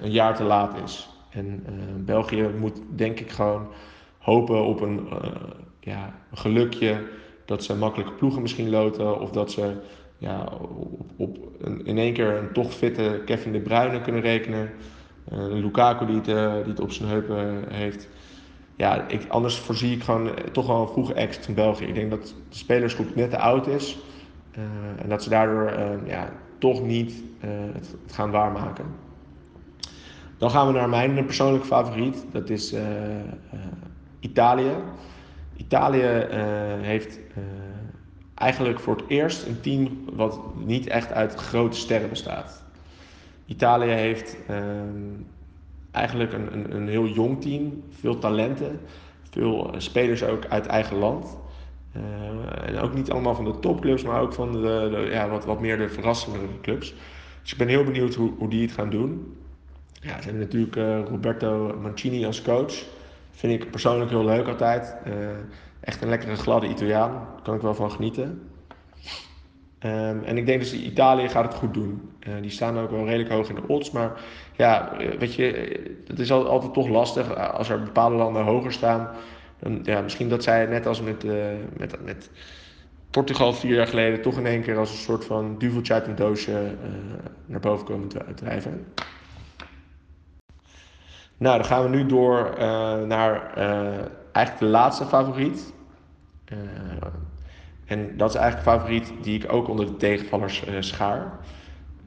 een 0.00 0.10
jaar 0.10 0.36
te 0.36 0.42
laat 0.42 0.82
is. 0.84 1.08
En 1.30 1.66
uh, 1.68 2.04
België 2.04 2.50
moet 2.58 2.80
denk 2.94 3.20
ik 3.20 3.30
gewoon 3.30 3.66
hopen 4.18 4.64
op 4.64 4.80
een, 4.80 5.08
ja, 5.80 6.14
een 6.30 6.38
gelukje 6.38 7.06
dat 7.44 7.64
ze 7.64 7.76
makkelijke 7.76 8.12
ploegen 8.12 8.42
misschien 8.42 8.70
loten 8.70 9.20
of 9.20 9.30
dat 9.30 9.52
ze 9.52 9.76
ja, 10.18 10.48
op, 11.16 11.38
in 11.84 11.98
één 11.98 12.12
keer 12.12 12.36
een 12.36 12.52
toch 12.52 12.74
fitte 12.74 13.22
Kevin 13.24 13.52
de 13.52 13.60
Bruyne 13.60 14.00
kunnen 14.00 14.20
rekenen. 14.20 14.70
Uh, 15.32 15.38
Lukaku 15.38 16.06
die 16.06 16.16
het, 16.16 16.28
uh, 16.28 16.54
die 16.64 16.82
op 16.82 16.92
zijn 16.92 17.08
heupen 17.08 17.64
heeft. 17.68 18.08
Ja, 18.76 19.08
ik, 19.08 19.28
anders 19.28 19.58
voorzie 19.58 19.94
ik 19.96 20.02
gewoon 20.02 20.30
toch 20.52 20.66
wel 20.66 20.80
een 20.80 20.88
vroege 20.88 21.14
exit 21.14 21.44
van 21.44 21.54
België. 21.54 21.84
Ik 21.84 21.94
denk 21.94 22.10
dat 22.10 22.34
de 22.48 22.56
spelersgroep 22.56 23.14
net 23.14 23.30
te 23.30 23.38
oud 23.38 23.66
is. 23.66 23.98
En 25.02 25.08
dat 25.08 25.22
ze 25.22 25.28
daardoor 25.28 25.72
ja, 26.06 26.32
toch 26.58 26.82
niet 26.82 27.22
het, 27.38 27.96
het, 28.04 28.12
gaan 28.12 28.30
waarmaken. 28.30 28.84
Dan 30.38 30.50
gaan 30.50 30.66
we 30.66 30.72
naar 30.72 30.88
mijn 30.88 31.24
persoonlijke 31.24 31.66
favoriet. 31.66 32.24
Dat 32.32 32.50
is 32.50 32.74
Italië. 34.20 34.70
Italië 35.56 36.26
heeft 36.80 37.18
eigenlijk 38.36 38.80
voor 38.80 38.96
het 38.96 39.04
eerst 39.08 39.46
een 39.46 39.60
team 39.60 40.04
wat 40.12 40.40
niet 40.56 40.86
echt 40.86 41.12
uit 41.12 41.34
grote 41.34 41.76
sterren 41.76 42.08
bestaat. 42.08 42.64
Italië 43.46 43.90
heeft 43.90 44.36
ehm, 44.46 45.02
eigenlijk 45.90 46.32
een, 46.32 46.52
een, 46.52 46.74
een, 46.74 46.88
heel 46.88 47.06
jong 47.06 47.40
team, 47.40 47.82
veel 47.90 48.18
talenten, 48.18 48.80
veel 49.30 49.74
spelers 49.76 50.24
ook 50.24 50.46
uit 50.46 50.66
eigen 50.66 50.96
land. 50.96 51.38
Uh, 51.96 52.68
en 52.68 52.78
ook 52.78 52.94
niet 52.94 53.10
allemaal 53.10 53.34
van 53.34 53.44
de 53.44 53.58
topclubs, 53.58 54.02
maar 54.02 54.20
ook 54.20 54.32
van 54.32 54.52
de, 54.52 55.08
ja, 55.10 55.28
wat, 55.28 55.44
wat 55.44 55.60
meer 55.60 55.78
de 55.78 55.88
verrassende 55.88 56.38
clubs. 56.62 56.94
Dus 57.42 57.52
ik 57.52 57.58
ben 57.58 57.68
heel 57.68 57.84
benieuwd 57.84 58.14
hoe, 58.14 58.32
hoe 58.38 58.48
die 58.48 58.62
het 58.62 58.72
gaan 58.72 58.90
doen. 58.90 59.36
Ja, 59.92 60.16
ze 60.16 60.24
hebben 60.24 60.42
natuurlijk 60.42 60.76
uh, 60.76 61.00
Roberto 61.08 61.78
Mancini 61.82 62.26
als 62.26 62.42
coach. 62.42 62.74
Vind 63.30 63.62
ik 63.62 63.70
persoonlijk 63.70 64.10
heel 64.10 64.24
leuk 64.24 64.46
altijd. 64.46 64.96
Echt 65.80 66.02
een 66.02 66.08
lekkere 66.08 66.36
gladde 66.36 66.68
Italiaan. 66.68 67.10
Daar 67.10 67.42
kan 67.42 67.54
ik 67.54 67.60
wel 67.60 67.74
van 67.74 67.90
genieten. 67.90 68.50
Um, 69.80 70.22
en 70.24 70.38
ik 70.38 70.46
denk 70.46 70.60
dus 70.60 70.72
Italië 70.72 71.28
gaat 71.28 71.44
het 71.44 71.54
goed 71.54 71.74
doen. 71.74 72.10
Uh, 72.28 72.34
die 72.40 72.50
staan 72.50 72.78
ook 72.78 72.90
wel 72.90 73.04
redelijk 73.04 73.30
hoog 73.30 73.48
in 73.48 73.54
de 73.54 73.66
odds. 73.66 73.90
Maar 73.90 74.20
ja, 74.56 74.92
weet 75.18 75.34
je, 75.34 75.44
het 76.06 76.18
is 76.18 76.32
altijd 76.32 76.72
toch 76.72 76.88
lastig 76.88 77.36
als 77.36 77.68
er 77.68 77.82
bepaalde 77.82 78.16
landen 78.16 78.44
hoger 78.44 78.72
staan. 78.72 79.10
Dan, 79.58 79.80
ja, 79.82 80.00
misschien 80.00 80.28
dat 80.28 80.42
zij 80.42 80.66
net 80.66 80.86
als 80.86 81.02
met, 81.02 81.24
met, 81.76 82.04
met 82.04 82.30
Portugal 83.10 83.52
vier 83.52 83.74
jaar 83.74 83.86
geleden 83.86 84.22
toch 84.22 84.38
in 84.38 84.46
één 84.46 84.62
keer 84.62 84.78
als 84.78 84.90
een 84.90 84.96
soort 84.96 85.24
van 85.24 85.58
duveltje 85.58 85.92
uit 85.92 86.06
een 86.06 86.14
doosje 86.14 86.74
naar 87.46 87.60
boven 87.60 87.86
komen 87.86 88.08
drijven. 88.34 88.86
Nou, 91.36 91.56
dan 91.56 91.66
gaan 91.66 91.82
we 91.82 91.88
nu 91.88 92.06
door 92.06 92.54
naar 93.06 93.52
eigenlijk 94.36 94.58
de 94.58 94.78
laatste 94.78 95.04
favoriet. 95.04 95.72
Uh, 96.52 96.58
en 97.84 98.16
dat 98.16 98.28
is 98.28 98.36
eigenlijk 98.36 98.66
een 98.66 98.72
favoriet 98.72 99.12
die 99.22 99.42
ik 99.42 99.52
ook 99.52 99.68
onder 99.68 99.86
de 99.86 99.96
tegenvallers 99.96 100.66
uh, 100.68 100.74
schaar. 100.80 101.38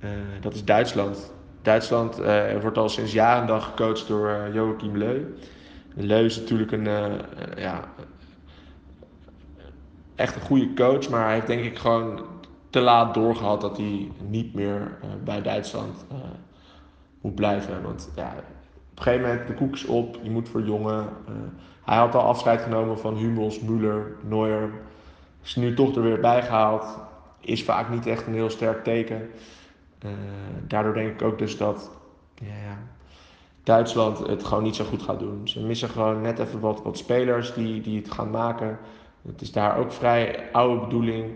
Uh, 0.04 0.10
dat 0.42 0.54
is 0.54 0.66
Duitsland. 0.66 1.34
Duitsland 1.62 2.16
wordt 2.62 2.78
al 2.78 2.90
sinds 2.90 3.14
jaren 3.14 3.48
dag 3.48 3.66
gecoacht 3.66 4.08
door 4.08 4.50
Joachim 4.54 4.98
Leu. 4.98 5.24
Leu 5.94 6.26
is 6.26 6.38
natuurlijk 6.38 6.72
een, 6.72 6.88
ja, 7.58 7.84
echt 10.16 10.36
een 10.36 10.42
goede 10.42 10.74
coach, 10.74 11.10
maar 11.10 11.24
hij 11.24 11.34
heeft 11.34 11.48
denk 11.48 11.64
ik 11.64 11.78
gewoon 11.78 12.22
te 12.70 12.80
laat 12.80 13.14
doorgehad 13.14 13.62
dat 13.62 13.78
hij 13.78 14.12
niet 14.28 14.54
meer 14.54 14.98
bij 15.24 15.42
Duitsland 15.42 16.06
moet 17.22 17.36
blijven. 17.36 17.82
Want 17.82 18.10
ja, 18.16 18.36
een 19.00 19.06
gegeven 19.06 19.28
moment 19.28 19.48
de 19.48 19.54
koek 19.54 19.78
op, 19.88 20.18
je 20.22 20.30
moet 20.30 20.50
voor 20.50 20.64
jongen. 20.64 21.10
Hij 21.86 21.98
had 21.98 22.16
al 22.16 22.22
afscheid 22.22 22.62
genomen 22.62 23.00
van 23.00 23.16
Hummels, 23.16 23.60
Müller, 23.60 24.28
Neuer. 24.28 24.70
Is 25.44 25.56
nu 25.56 25.74
toch 25.74 25.96
er 25.96 26.02
weer 26.02 26.20
bijgehaald. 26.20 26.98
Is 27.40 27.64
vaak 27.64 27.90
niet 27.90 28.06
echt 28.06 28.28
een 28.28 28.34
heel 28.34 28.50
sterk 28.50 28.84
teken. 28.84 29.30
Uh, 30.06 30.12
daardoor 30.68 30.94
denk 30.94 31.14
ik 31.14 31.22
ook 31.22 31.38
dus 31.38 31.58
dat 31.58 31.92
ja, 32.36 32.78
Duitsland 33.64 34.28
het 34.28 34.44
gewoon 34.44 34.64
niet 34.64 34.76
zo 34.76 34.86
goed 34.86 35.02
gaat 35.02 35.20
doen. 35.20 35.48
Ze 35.48 35.66
missen 35.66 35.90
gewoon 35.90 36.22
net 36.22 36.40
even 36.40 36.60
wat, 36.60 36.82
wat 36.84 36.98
spelers 36.98 37.54
die, 37.54 37.82
die 37.82 38.02
het 38.02 38.12
gaan 38.12 38.30
maken. 38.30 38.78
Het 39.22 39.42
is 39.42 39.52
daar 39.52 39.78
ook 39.78 39.92
vrij 39.92 40.50
oude 40.52 40.82
bedoeling. 40.82 41.32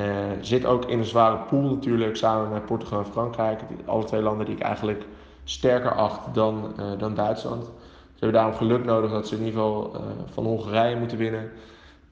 Uh, 0.00 0.06
zit 0.40 0.64
ook 0.64 0.84
in 0.84 0.98
een 0.98 1.04
zware 1.04 1.36
pool 1.36 1.62
natuurlijk, 1.62 2.16
samen 2.16 2.50
met 2.50 2.66
Portugal 2.66 2.98
en 2.98 3.06
Frankrijk. 3.06 3.60
Alle 3.84 4.04
twee 4.04 4.22
landen 4.22 4.46
die 4.46 4.54
ik 4.54 4.62
eigenlijk 4.62 5.04
sterker 5.44 5.94
acht 5.94 6.34
dan, 6.34 6.74
uh, 6.78 6.98
dan 6.98 7.14
Duitsland. 7.14 7.64
Ze 7.64 8.28
hebben 8.28 8.40
daarom 8.40 8.56
geluk 8.56 8.84
nodig 8.84 9.10
dat 9.10 9.28
ze 9.28 9.36
in 9.36 9.44
ieder 9.44 9.60
geval 9.60 9.94
uh, 9.94 10.00
van 10.32 10.44
Hongarije 10.44 10.96
moeten 10.96 11.18
winnen. 11.18 11.50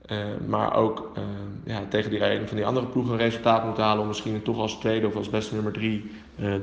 Uh, 0.07 0.19
maar 0.47 0.77
ook 0.77 1.11
ja, 1.65 1.83
tegen 1.89 2.11
die, 2.11 2.25
een 2.25 2.49
van 2.49 2.57
die 2.57 2.67
andere 2.67 2.87
ploegen 2.87 3.13
een 3.13 3.19
resultaat 3.19 3.65
moeten 3.65 3.85
halen 3.85 4.03
om 4.03 4.09
misschien 4.09 4.43
toch 4.43 4.59
als 4.59 4.75
tweede 4.75 5.07
of 5.07 5.17
als 5.17 5.31
beste 5.31 5.55
nummer 5.55 5.73
drie 5.73 6.11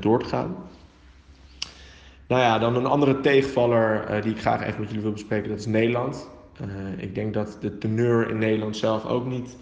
door 0.00 0.22
te 0.22 0.28
gaan. 0.28 0.56
Nou 2.26 2.42
ja, 2.42 2.58
dan 2.58 2.76
een 2.76 2.86
andere 2.86 3.20
tegenvaller 3.20 4.22
die 4.22 4.32
ik 4.32 4.40
graag 4.40 4.62
even 4.62 4.80
met 4.80 4.88
jullie 4.88 5.02
wil 5.02 5.12
bespreken, 5.12 5.48
dat 5.48 5.58
is 5.58 5.66
Nederland. 5.66 6.30
ik 6.96 7.14
denk 7.14 7.34
dat 7.34 7.56
de 7.60 7.78
teneur 7.78 8.30
in 8.30 8.38
Nederland 8.38 8.76
zelf 8.76 9.06
ook 9.06 9.26
niet 9.26 9.56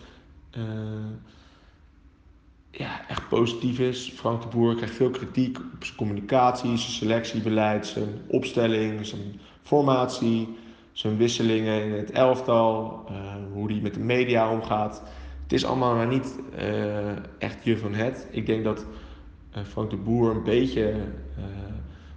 ja, 2.78 3.08
echt 3.08 3.28
positief 3.28 3.78
is. 3.78 4.12
Frank 4.14 4.42
de 4.42 4.48
Boer 4.48 4.74
krijgt 4.74 4.94
veel 4.94 5.10
kritiek 5.10 5.58
op 5.58 5.84
zijn 5.84 5.96
communicatie, 5.96 6.76
zijn 6.76 6.92
selectiebeleid, 6.92 7.86
zijn 7.86 8.08
opstelling, 8.26 9.06
zijn 9.06 9.40
formatie, 9.62 10.48
zijn 10.92 11.16
wisselingen 11.16 11.84
in 11.84 11.92
het 11.92 12.10
elftal, 12.10 13.04
uh, 13.10 13.16
hoe 13.52 13.72
hij 13.72 13.80
met 13.82 13.94
de 13.94 14.00
media 14.00 14.50
omgaat. 14.50 15.02
Het 15.42 15.52
is 15.52 15.64
allemaal 15.64 15.94
maar 15.94 16.06
niet 16.06 16.38
uh, 16.58 17.10
echt 17.38 17.64
je 17.64 17.78
van 17.78 17.94
het. 17.94 18.26
Ik 18.30 18.46
denk 18.46 18.64
dat 18.64 18.86
uh, 19.56 19.62
Frank 19.64 19.90
de 19.90 19.96
Boer 19.96 20.30
een 20.30 20.42
beetje 20.42 20.94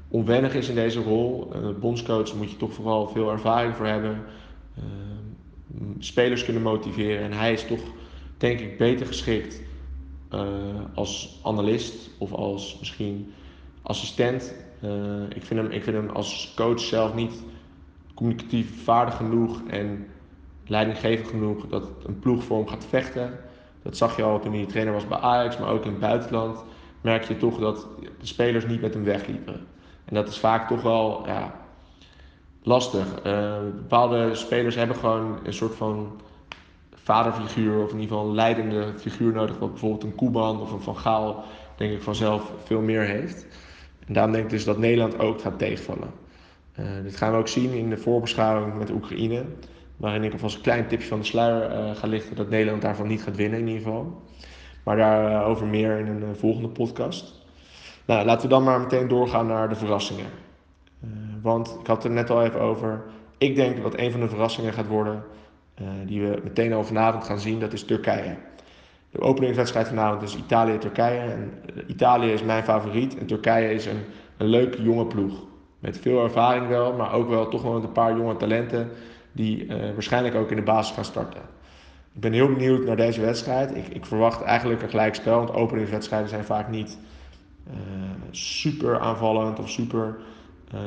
onwennig 0.07 0.53
is 0.55 0.69
in 0.69 0.75
deze 0.75 1.01
rol. 1.01 1.53
bondscoach 1.79 2.35
moet 2.35 2.51
je 2.51 2.57
toch 2.57 2.73
vooral 2.73 3.07
veel 3.07 3.31
ervaring 3.31 3.75
voor 3.75 3.85
hebben. 3.85 4.23
spelers 5.99 6.45
kunnen 6.45 6.61
motiveren 6.61 7.23
en 7.23 7.31
hij 7.31 7.53
is 7.53 7.65
toch 7.65 7.81
denk 8.37 8.59
ik 8.59 8.77
beter 8.77 9.05
geschikt 9.05 9.61
als 10.93 11.39
analist 11.43 12.09
of 12.17 12.33
als 12.33 12.77
misschien 12.79 13.33
assistent 13.81 14.53
uh, 14.83 15.29
ik, 15.35 15.43
vind 15.43 15.59
hem, 15.59 15.71
ik 15.71 15.83
vind 15.83 15.95
hem 15.95 16.09
als 16.09 16.53
coach 16.55 16.79
zelf 16.79 17.13
niet 17.13 17.43
communicatief 18.13 18.83
vaardig 18.83 19.15
genoeg 19.15 19.61
en 19.67 20.07
leidinggevend 20.67 21.27
genoeg 21.27 21.67
dat 21.67 21.89
een 22.05 22.19
ploeg 22.19 22.43
voor 22.43 22.57
hem 22.57 22.67
gaat 22.67 22.85
vechten. 22.85 23.39
Dat 23.83 23.97
zag 23.97 24.17
je 24.17 24.23
al 24.23 24.39
toen 24.39 24.53
hij 24.53 24.65
trainer 24.65 24.93
was 24.93 25.07
bij 25.07 25.17
Ajax, 25.17 25.57
maar 25.57 25.69
ook 25.69 25.85
in 25.85 25.91
het 25.91 25.99
buitenland 25.99 26.63
merk 27.01 27.23
je 27.23 27.37
toch 27.37 27.59
dat 27.59 27.87
de 28.19 28.25
spelers 28.25 28.65
niet 28.65 28.81
met 28.81 28.93
hem 28.93 29.03
wegliepen. 29.03 29.67
En 30.05 30.15
dat 30.15 30.27
is 30.27 30.37
vaak 30.37 30.67
toch 30.67 30.81
wel 30.81 31.23
ja, 31.25 31.59
lastig. 32.63 33.25
Uh, 33.25 33.57
bepaalde 33.75 34.35
spelers 34.35 34.75
hebben 34.75 34.95
gewoon 34.95 35.39
een 35.43 35.53
soort 35.53 35.75
van 35.75 36.21
vaderfiguur, 37.09 37.83
of 37.83 37.91
in 37.91 37.99
ieder 37.99 38.15
geval 38.15 38.29
een 38.29 38.35
leidende 38.35 38.93
figuur 38.97 39.33
nodig, 39.33 39.57
wat 39.57 39.69
bijvoorbeeld 39.69 40.03
een 40.03 40.15
Koeman 40.15 40.61
of 40.61 40.71
een 40.71 40.81
Van 40.81 40.97
Gaal, 40.97 41.43
denk 41.75 41.91
ik 41.91 42.01
vanzelf 42.01 42.51
veel 42.63 42.81
meer 42.81 43.01
heeft. 43.01 43.45
En 44.07 44.13
daarom 44.13 44.31
denk 44.31 44.43
ik 44.43 44.49
dus 44.49 44.63
dat 44.63 44.77
Nederland 44.77 45.19
ook 45.19 45.41
gaat 45.41 45.59
tegenvallen. 45.59 46.11
Uh, 46.79 46.85
dit 47.03 47.15
gaan 47.15 47.31
we 47.31 47.37
ook 47.37 47.47
zien 47.47 47.73
in 47.73 47.89
de 47.89 47.97
voorbeschouwing 47.97 48.77
met 48.77 48.91
Oekraïne. 48.91 49.45
Waarin 49.97 50.23
ik 50.23 50.31
alvast 50.31 50.55
een 50.55 50.61
klein 50.61 50.87
tipje 50.87 51.07
van 51.07 51.19
de 51.19 51.25
sluier 51.25 51.71
uh, 51.71 51.95
ga 51.95 52.07
lichten 52.07 52.35
dat 52.35 52.49
Nederland 52.49 52.81
daarvan 52.81 53.07
niet 53.07 53.23
gaat 53.23 53.35
winnen 53.35 53.59
in 53.59 53.67
ieder 53.67 53.83
geval. 53.83 54.21
Maar 54.83 54.97
daarover 54.97 55.67
meer 55.67 55.99
in 55.99 56.07
een 56.07 56.35
volgende 56.35 56.69
podcast. 56.69 57.33
Nou, 58.05 58.25
laten 58.25 58.41
we 58.41 58.53
dan 58.53 58.63
maar 58.63 58.79
meteen 58.79 59.07
doorgaan 59.07 59.47
naar 59.47 59.69
de 59.69 59.75
verrassingen. 59.75 60.29
want 61.41 61.77
ik 61.79 61.87
had 61.87 61.95
het 61.95 62.05
er 62.05 62.11
net 62.11 62.29
al 62.29 62.43
even 62.43 62.61
over. 62.61 63.03
Ik 63.37 63.55
denk 63.55 63.81
dat 63.81 63.97
een 63.97 64.11
van 64.11 64.19
de 64.19 64.29
verrassingen 64.29 64.73
gaat 64.73 64.87
worden 64.87 65.23
die 66.05 66.21
we 66.21 66.39
meteen 66.43 66.73
al 66.73 66.83
vanavond 66.83 67.23
gaan 67.23 67.39
zien, 67.39 67.59
dat 67.59 67.73
is 67.73 67.83
Turkije. 67.83 68.35
De 69.11 69.21
openingswedstrijd 69.21 69.87
vanavond 69.87 70.21
is 70.21 70.35
Italië-Turkije. 70.35 71.19
En 71.19 71.53
eh, 71.75 71.83
Italië 71.87 72.31
is 72.31 72.43
mijn 72.43 72.63
favoriet 72.63 73.17
en 73.17 73.25
Turkije 73.25 73.73
is 73.73 73.85
een, 73.85 74.03
een 74.37 74.47
leuke 74.47 74.81
jonge 74.81 75.05
ploeg. 75.05 75.43
Met 75.79 75.99
veel 75.99 76.23
ervaring 76.23 76.67
wel, 76.67 76.93
maar 76.93 77.13
ook 77.13 77.29
wel 77.29 77.47
toch 77.47 77.61
wel 77.61 77.75
een 77.75 77.91
paar 77.91 78.17
jonge 78.17 78.37
talenten 78.37 78.89
die 79.31 79.65
uh, 79.65 79.75
waarschijnlijk 79.93 80.35
ook 80.35 80.49
in 80.49 80.55
de 80.55 80.61
basis 80.61 80.95
gaan 80.95 81.05
starten. 81.05 81.41
Ik 82.13 82.21
ben 82.21 82.33
heel 82.33 82.53
benieuwd 82.53 82.85
naar 82.85 82.95
deze 82.95 83.21
wedstrijd. 83.21 83.75
Ik, 83.75 83.87
ik 83.87 84.05
verwacht 84.05 84.41
eigenlijk 84.41 84.81
een 84.81 84.89
gelijkspel, 84.89 85.37
want 85.37 85.53
openingswedstrijden 85.53 86.29
zijn 86.29 86.43
vaak 86.43 86.69
niet 86.69 86.97
super 88.31 88.99
aanvallend 88.99 89.59
of 89.59 89.69
super 89.69 90.17
uh, 90.73 90.79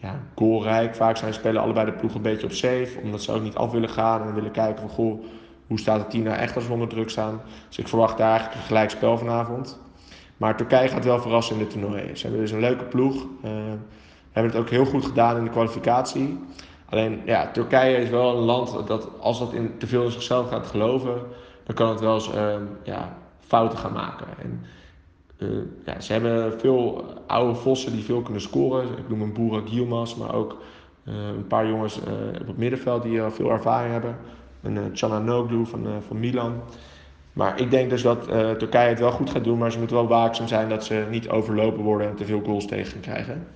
ja, 0.00 0.20
goalrijk. 0.34 0.94
Vaak 0.94 1.16
zijn 1.16 1.34
spelen 1.34 1.62
allebei 1.62 1.86
de 1.86 1.92
ploegen 1.92 2.16
een 2.16 2.30
beetje 2.30 2.46
op 2.46 2.52
safe, 2.52 2.98
omdat 3.02 3.22
ze 3.22 3.32
ook 3.32 3.42
niet 3.42 3.56
af 3.56 3.70
willen 3.70 3.88
gaan 3.88 4.22
en 4.22 4.34
willen 4.34 4.50
kijken 4.50 4.80
van 4.80 4.90
goh, 4.90 5.24
hoe 5.66 5.78
staat 5.78 5.98
het 5.98 6.10
team 6.10 6.24
nou 6.24 6.36
echt 6.36 6.54
als 6.54 6.66
we 6.66 6.72
onder 6.72 6.88
druk 6.88 7.10
staan. 7.10 7.40
Dus 7.68 7.78
ik 7.78 7.88
verwacht 7.88 8.18
daar 8.18 8.30
eigenlijk 8.30 8.60
een 8.60 8.66
gelijk 8.66 8.90
spel 8.90 9.18
vanavond. 9.18 9.80
Maar 10.36 10.56
Turkije 10.56 10.88
gaat 10.88 11.04
wel 11.04 11.20
verrassen 11.20 11.56
in 11.56 11.62
dit 11.62 11.70
toernooi. 11.70 12.16
Ze 12.16 12.22
hebben 12.22 12.40
dus 12.40 12.50
een 12.50 12.60
leuke 12.60 12.84
ploeg. 12.84 13.14
Uh, 13.14 13.50
hebben 14.32 14.52
het 14.52 14.60
ook 14.60 14.70
heel 14.70 14.84
goed 14.84 15.04
gedaan 15.04 15.36
in 15.36 15.44
de 15.44 15.50
kwalificatie. 15.50 16.38
Alleen, 16.88 17.20
ja, 17.24 17.50
Turkije 17.50 17.96
is 17.96 18.08
wel 18.08 18.36
een 18.36 18.42
land 18.42 18.86
dat 18.86 19.08
als 19.20 19.38
dat 19.38 19.52
in, 19.52 19.78
te 19.78 19.86
veel 19.86 20.04
in 20.04 20.10
zichzelf 20.10 20.48
gaat 20.48 20.66
geloven, 20.66 21.14
dan 21.64 21.74
kan 21.74 21.88
het 21.88 22.00
wel 22.00 22.14
eens 22.14 22.34
uh, 22.34 22.54
ja, 22.82 23.16
fouten 23.40 23.78
gaan 23.78 23.92
maken. 23.92 24.26
En, 24.42 24.64
uh, 25.40 25.48
ja, 25.84 26.00
ze 26.00 26.12
hebben 26.12 26.60
veel 26.60 27.04
oude 27.26 27.54
vossen 27.54 27.92
die 27.92 28.04
veel 28.04 28.22
kunnen 28.22 28.42
scoren. 28.42 28.98
Ik 28.98 29.08
noem 29.08 29.22
een 29.22 29.32
Boerak 29.32 29.68
Yilmaz, 29.68 30.14
maar 30.14 30.34
ook 30.34 30.56
een 31.04 31.46
paar 31.46 31.66
jongens 31.66 31.98
op 32.40 32.46
het 32.46 32.56
middenveld 32.56 33.02
die 33.02 33.20
veel 33.22 33.50
ervaring 33.50 33.92
hebben. 33.92 34.16
Een 34.62 34.76
uh, 34.76 35.18
Noglu 35.24 35.66
van, 35.66 35.86
van 36.06 36.20
Milan. 36.20 36.60
Maar 37.32 37.60
ik 37.60 37.70
denk 37.70 37.90
dus 37.90 38.02
dat 38.02 38.24
Turkije 38.58 38.88
het 38.88 38.98
wel 38.98 39.10
goed 39.10 39.30
gaat 39.30 39.44
doen, 39.44 39.58
maar 39.58 39.72
ze 39.72 39.78
moeten 39.78 39.96
wel 39.96 40.08
waakzaam 40.08 40.48
zijn 40.48 40.68
dat 40.68 40.84
ze 40.84 41.06
niet 41.10 41.28
overlopen 41.28 41.82
worden 41.82 42.08
en 42.08 42.16
te 42.16 42.24
veel 42.24 42.40
goals 42.44 42.66
tegen 42.66 43.00
krijgen. 43.00 43.46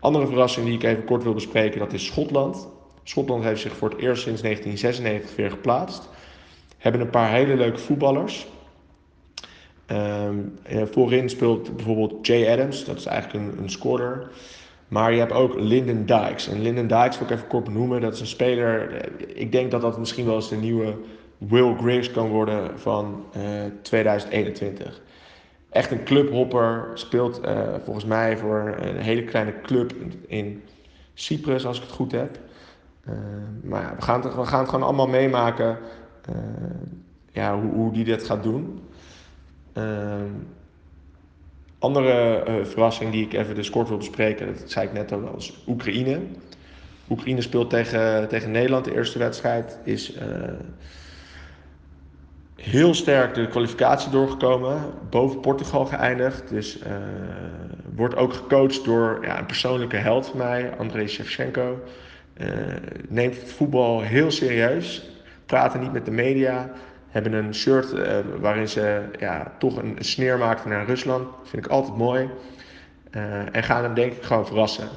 Andere 0.00 0.26
verrassing 0.26 0.66
die 0.66 0.74
ik 0.74 0.82
even 0.82 1.04
kort 1.04 1.22
wil 1.22 1.34
bespreken, 1.34 1.78
dat 1.78 1.92
is 1.92 2.06
Schotland. 2.06 2.68
Schotland 3.02 3.44
heeft 3.44 3.60
zich 3.60 3.76
voor 3.76 3.90
het 3.90 3.98
eerst 3.98 4.22
sinds 4.22 4.42
1996 4.42 5.36
weer 5.36 5.50
geplaatst. 5.50 6.08
Hebben 6.78 7.00
een 7.00 7.10
paar 7.10 7.30
hele 7.30 7.56
leuke 7.56 7.78
voetballers. 7.78 8.46
Um, 9.92 10.58
voorin 10.90 11.28
speelt 11.28 11.76
bijvoorbeeld 11.76 12.26
Jay 12.26 12.52
Adams, 12.52 12.84
dat 12.84 12.96
is 12.96 13.06
eigenlijk 13.06 13.44
een, 13.44 13.62
een 13.62 13.70
scorer. 13.70 14.30
Maar 14.90 15.12
je 15.12 15.18
hebt 15.18 15.32
ook 15.32 15.54
Lyndon 15.54 16.06
Dykes. 16.06 16.48
En 16.48 16.62
Lyndon 16.62 16.86
Dykes 16.86 17.18
wil 17.18 17.26
ik 17.26 17.32
even 17.32 17.46
kort 17.46 17.64
benoemen. 17.64 18.00
Dat 18.00 18.14
is 18.14 18.20
een 18.20 18.26
speler. 18.26 18.94
Eh, 18.94 19.40
ik 19.40 19.52
denk 19.52 19.70
dat 19.70 19.80
dat 19.80 19.98
misschien 19.98 20.24
wel 20.24 20.34
eens 20.34 20.48
de 20.48 20.56
nieuwe 20.56 20.94
Will 21.38 21.74
Griggs 21.74 22.10
kan 22.10 22.28
worden 22.28 22.78
van 22.78 23.24
uh, 23.36 23.64
eh, 23.64 23.72
2021. 23.82 25.00
Echt 25.70 25.90
een 25.90 26.04
clubhopper. 26.04 26.90
Speelt 26.94 27.40
uh, 27.44 27.58
volgens 27.84 28.04
mij 28.04 28.36
voor 28.36 28.74
een 28.80 28.96
hele 28.96 29.24
kleine 29.24 29.60
club 29.60 29.92
in 30.26 30.62
Cyprus, 31.14 31.66
als 31.66 31.76
ik 31.76 31.82
het 31.82 31.92
goed 31.92 32.12
heb. 32.12 32.38
Uh, 33.08 33.14
maar 33.62 33.82
ja, 33.82 33.94
we 33.94 34.02
gaan, 34.02 34.22
het, 34.22 34.48
gaan 34.48 34.60
het 34.60 34.68
gewoon 34.68 34.84
allemaal 34.84 35.08
meemaken 35.08 35.78
ja, 37.32 37.60
hoe, 37.60 37.72
hoe 37.72 37.92
die 37.92 38.04
dit 38.04 38.24
gaat 38.24 38.42
doen. 38.42 38.79
Ehm, 39.72 40.32
andere 41.78 42.44
uh, 42.48 42.64
verrassing 42.64 43.12
die 43.12 43.24
ik 43.24 43.32
even 43.32 43.54
dus 43.54 43.70
kort 43.70 43.88
wil 43.88 43.96
bespreken, 43.96 44.46
dat 44.46 44.70
zei 44.70 44.86
ik 44.86 44.92
net 44.92 45.12
al, 45.12 45.34
is 45.36 45.62
Oekraïne. 45.66 46.20
Oekraïne 47.10 47.40
speelt 47.40 47.70
tegen, 47.70 48.28
tegen 48.28 48.50
Nederland. 48.50 48.84
De 48.84 48.94
eerste 48.94 49.18
wedstrijd 49.18 49.78
is 49.84 50.16
uh, 50.16 50.22
heel 52.56 52.94
sterk 52.94 53.34
de 53.34 53.48
kwalificatie 53.48 54.10
doorgekomen. 54.10 54.80
Boven 55.10 55.40
Portugal 55.40 55.86
geëindigd. 55.86 56.48
Dus 56.48 56.78
uh, 56.78 56.84
wordt 57.94 58.16
ook 58.16 58.32
gecoacht 58.32 58.84
door 58.84 59.18
ja, 59.22 59.38
een 59.38 59.46
persoonlijke 59.46 59.96
held 59.96 60.26
van 60.26 60.38
mij, 60.38 60.76
Andrei 60.78 61.08
Shevchenko. 61.08 61.82
neemt 63.08 63.40
het 63.40 63.52
voetbal 63.52 64.00
heel 64.00 64.30
serieus. 64.30 65.10
Praten 65.46 65.80
niet 65.80 65.92
met 65.92 66.04
de 66.04 66.10
media 66.10 66.70
hebben 67.10 67.32
een 67.32 67.54
shirt 67.54 67.92
uh, 67.92 68.16
waarin 68.40 68.68
ze 68.68 69.02
ja, 69.18 69.52
toch 69.58 69.76
een, 69.76 69.96
sneer 69.98 70.38
maakten 70.38 70.70
naar 70.70 70.86
Rusland. 70.86 71.22
Dat 71.22 71.48
vind 71.48 71.64
ik 71.64 71.70
altijd 71.70 71.96
mooi. 71.96 72.28
Uh, 73.16 73.56
en 73.56 73.62
gaan 73.62 73.82
hem 73.82 73.94
denk 73.94 74.12
ik 74.12 74.22
gewoon 74.22 74.46
verrassen. 74.46 74.88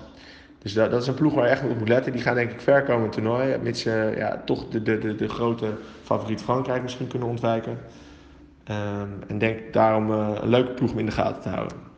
Dus 0.60 0.74
dat, 0.74 0.92
dat, 0.92 1.02
is 1.02 1.08
een 1.08 1.14
ploeg 1.14 1.34
waar 1.34 1.46
je 1.46 1.52
echt 1.52 1.64
op 1.64 1.78
moet 1.80 1.88
letten. 1.88 2.12
Die 2.12 2.22
gaan 2.22 2.36
denk 2.36 2.52
ik 2.52 2.62
ver 2.62 2.84
komen 2.84 2.98
in 2.98 3.04
het 3.04 3.12
toernooi. 3.12 3.58
Mits 3.58 3.82
ze 3.82 4.14
ja, 4.18 4.42
toch 4.46 4.70
de, 4.70 4.82
de, 4.82 4.98
de, 4.98 5.16
de 5.16 5.30
grote 5.30 5.74
favoriet 6.04 6.42
Frankrijk 6.42 6.82
misschien 6.82 7.08
kunnen 7.08 7.28
ontwijken. 7.28 7.78
Um, 8.70 9.20
en 9.28 9.38
denk 9.38 9.74
daarom 9.74 10.12
uh, 10.12 10.30
een 10.42 10.50
leuke 10.50 10.72
ploeg 10.72 10.92
om 10.92 11.00
in 11.00 11.06
de 11.06 11.12
gaten 11.12 11.42
te 11.42 11.50
houden 11.50 11.93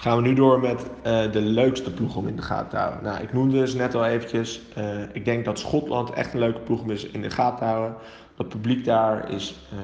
gaan 0.00 0.16
we 0.16 0.28
nu 0.28 0.34
door 0.34 0.60
met 0.60 0.90
uh, 1.06 1.32
de 1.32 1.40
leukste 1.40 1.92
ploeg 1.92 2.16
om 2.16 2.28
in 2.28 2.36
de 2.36 2.42
gaten 2.42 2.68
te 2.68 2.76
houden. 2.76 3.02
Nou, 3.02 3.22
ik 3.22 3.32
noemde 3.32 3.66
ze 3.66 3.76
net 3.76 3.94
al 3.94 4.04
eventjes. 4.04 4.60
Uh, 4.78 5.02
ik 5.12 5.24
denk 5.24 5.44
dat 5.44 5.58
Schotland 5.58 6.10
echt 6.10 6.32
een 6.32 6.38
leuke 6.38 6.60
ploeg 6.60 6.90
is 6.90 7.06
in 7.06 7.22
de 7.22 7.30
gaten 7.30 7.58
te 7.58 7.64
houden. 7.64 7.96
Het 8.36 8.48
publiek 8.48 8.84
daar 8.84 9.30
is 9.30 9.54
uh, 9.72 9.78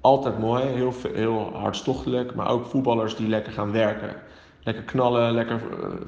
altijd 0.00 0.38
mooi, 0.38 0.64
heel, 0.64 0.92
heel 1.12 1.50
hartstochtelijk. 1.54 2.34
Maar 2.34 2.48
ook 2.48 2.66
voetballers 2.66 3.16
die 3.16 3.28
lekker 3.28 3.52
gaan 3.52 3.72
werken. 3.72 4.14
Lekker 4.62 4.84
knallen, 4.84 5.32
lekker 5.32 5.60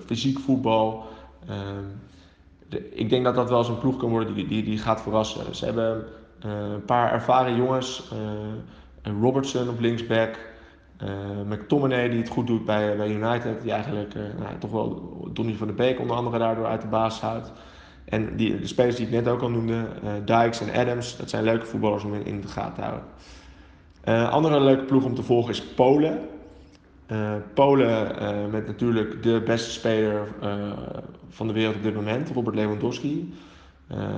fysiek 0.06 0.38
voetbal. 0.38 1.06
De, 2.68 2.94
ik 2.94 3.10
denk 3.10 3.24
dat 3.24 3.34
dat 3.34 3.48
wel 3.48 3.58
eens 3.58 3.68
een 3.68 3.78
ploeg 3.78 3.96
kan 3.96 4.10
worden 4.10 4.34
die, 4.34 4.46
die, 4.46 4.62
die 4.62 4.78
gaat 4.78 5.02
verrassen. 5.02 5.54
Ze 5.54 5.64
hebben 5.64 6.04
een 6.38 6.84
paar 6.84 7.12
ervaren 7.12 7.56
jongens. 7.56 8.10
Robertson 9.20 9.68
op 9.68 9.80
linksback. 9.80 10.38
Uh, 11.04 11.08
McTominay 11.48 12.08
die 12.08 12.18
het 12.18 12.28
goed 12.28 12.46
doet 12.46 12.64
bij, 12.64 12.96
bij 12.96 13.08
United, 13.08 13.62
die 13.62 13.72
eigenlijk 13.72 14.14
uh, 14.14 14.22
nou, 14.38 14.58
toch 14.58 14.70
wel 14.70 15.12
Donny 15.32 15.54
van 15.54 15.66
de 15.66 15.72
Beek 15.72 16.00
onder 16.00 16.16
andere 16.16 16.38
daardoor 16.38 16.66
uit 16.66 16.80
de 16.80 16.88
baas 16.88 17.20
houdt. 17.20 17.52
En 18.04 18.36
die, 18.36 18.60
de 18.60 18.66
spelers 18.66 18.96
die 18.96 19.06
ik 19.06 19.12
net 19.12 19.28
ook 19.28 19.42
al 19.42 19.50
noemde, 19.50 19.86
uh, 20.04 20.10
Dykes 20.24 20.60
en 20.60 20.80
Adams, 20.80 21.16
dat 21.16 21.30
zijn 21.30 21.44
leuke 21.44 21.66
voetballers 21.66 22.04
om 22.04 22.14
in, 22.14 22.40
de 22.40 22.48
gaten 22.48 22.74
te 22.74 22.80
houden. 22.80 23.02
Uh, 24.04 24.30
andere 24.30 24.60
leuke 24.60 24.84
ploeg 24.84 25.04
om 25.04 25.14
te 25.14 25.22
volgen 25.22 25.50
is 25.50 25.62
Polen. 25.62 26.20
Polen 27.54 28.14
met 28.50 28.66
natuurlijk 28.66 29.22
de 29.22 29.42
beste 29.44 29.70
speler 29.70 30.28
van 31.28 31.46
de 31.46 31.52
wereld 31.52 31.74
op 31.74 31.82
dit 31.82 31.94
moment, 31.94 32.30
Robert 32.30 32.56
Lewandowski. 32.56 33.34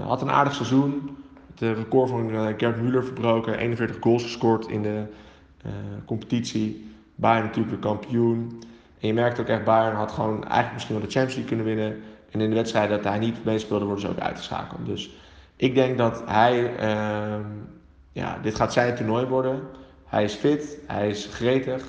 had 0.06 0.22
een 0.22 0.30
aardig 0.30 0.54
seizoen. 0.54 1.16
Het 1.54 1.76
record 1.76 2.10
van 2.10 2.30
Gerd 2.56 2.76
Müller 2.76 3.04
verbroken, 3.04 3.58
41 3.58 3.96
goals 4.00 4.22
gescoord 4.22 4.66
in 4.66 4.82
de 4.82 5.04
uh, 5.66 5.72
competitie. 6.06 6.94
Bayern 7.14 7.44
natuurlijk 7.44 7.74
de 7.74 7.88
kampioen. 7.88 8.62
En 9.00 9.06
je 9.06 9.14
merkt 9.14 9.40
ook 9.40 9.46
echt, 9.46 9.64
Bayern 9.64 9.96
had 9.96 10.12
gewoon 10.12 10.42
eigenlijk 10.42 10.72
misschien 10.72 10.94
wel 10.94 11.04
de 11.04 11.10
Champions 11.10 11.36
League 11.36 11.56
kunnen 11.56 11.76
winnen. 11.76 12.02
En 12.30 12.40
in 12.40 12.48
de 12.48 12.56
wedstrijd 12.56 12.90
dat 12.90 13.04
hij 13.04 13.18
niet 13.18 13.44
meespeelde, 13.44 13.84
worden 13.84 14.04
ze 14.04 14.10
ook 14.10 14.18
uitgeschakeld. 14.18 14.86
Dus 14.86 15.10
ik 15.56 15.74
denk 15.74 15.98
dat 15.98 16.22
hij, 16.26 16.72
uh, 16.80 17.44
ja, 18.12 18.38
dit 18.42 18.54
gaat 18.54 18.72
zijn 18.72 18.94
toernooi 18.94 19.26
worden. 19.26 19.60
Hij 20.04 20.24
is 20.24 20.34
fit, 20.34 20.78
hij 20.86 21.08
is 21.08 21.26
gretig. 21.26 21.84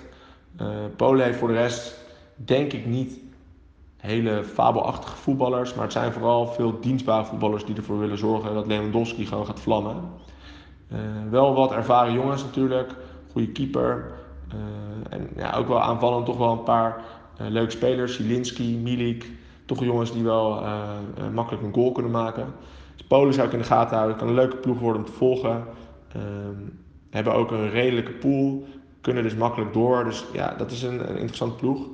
Uh, 0.61 0.67
Polen 0.95 1.25
heeft 1.25 1.37
voor 1.37 1.47
de 1.47 1.53
rest, 1.53 2.05
denk 2.35 2.73
ik 2.73 2.85
niet, 2.85 3.19
hele 3.97 4.43
fabelachtige 4.43 5.15
voetballers. 5.15 5.73
Maar 5.73 5.83
het 5.83 5.93
zijn 5.93 6.11
vooral 6.11 6.47
veel 6.47 6.79
dienstbare 6.79 7.25
voetballers 7.25 7.65
die 7.65 7.75
ervoor 7.75 7.99
willen 7.99 8.17
zorgen 8.17 8.53
dat 8.53 8.67
Lewandowski 8.67 9.25
gewoon 9.25 9.45
gaat 9.45 9.59
vlammen. 9.59 10.09
Uh, 10.91 10.99
wel 11.29 11.53
wat 11.53 11.71
ervaren 11.71 12.13
jongens 12.13 12.43
natuurlijk 12.43 12.95
goede 13.31 13.51
keeper. 13.51 14.11
Uh, 14.53 15.17
en 15.17 15.29
ja, 15.35 15.53
ook 15.53 15.67
wel 15.67 15.81
aanvallend 15.81 16.25
toch 16.25 16.37
wel 16.37 16.51
een 16.51 16.63
paar 16.63 17.03
uh, 17.41 17.47
leuke 17.47 17.71
spelers. 17.71 18.15
Zielinski, 18.15 18.77
Milik. 18.77 19.31
Toch 19.65 19.83
jongens 19.83 20.13
die 20.13 20.23
wel 20.23 20.63
uh, 20.63 20.89
makkelijk 21.33 21.63
een 21.63 21.73
goal 21.73 21.91
kunnen 21.91 22.11
maken. 22.11 22.53
Dus 22.95 23.05
Polen 23.07 23.33
zou 23.33 23.47
ik 23.47 23.53
in 23.53 23.59
de 23.59 23.65
gaten 23.65 23.95
houden. 23.97 24.17
Kan 24.17 24.27
een 24.27 24.33
leuke 24.33 24.55
ploeg 24.55 24.79
worden 24.79 25.01
om 25.01 25.07
te 25.07 25.13
volgen. 25.13 25.63
Ehm, 26.13 26.69
hebben 27.09 27.33
ook 27.33 27.51
een 27.51 27.69
redelijke 27.69 28.11
pool. 28.11 28.67
Kunnen 29.01 29.23
dus 29.23 29.35
makkelijk 29.35 29.73
door. 29.73 30.03
Dus 30.03 30.25
ja, 30.33 30.53
dat 30.57 30.71
is 30.71 30.83
een, 30.83 30.99
een 31.09 31.17
interessante 31.17 31.55
ploeg. 31.55 31.87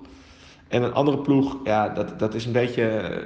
En 0.68 0.84
een 0.84 0.94
andere 0.94 1.18
ploeg, 1.18 1.58
ja, 1.64 1.90
dat, 1.90 2.20
dat 2.20 2.34
is 2.34 2.46
een 2.46 2.52
beetje 2.52 2.84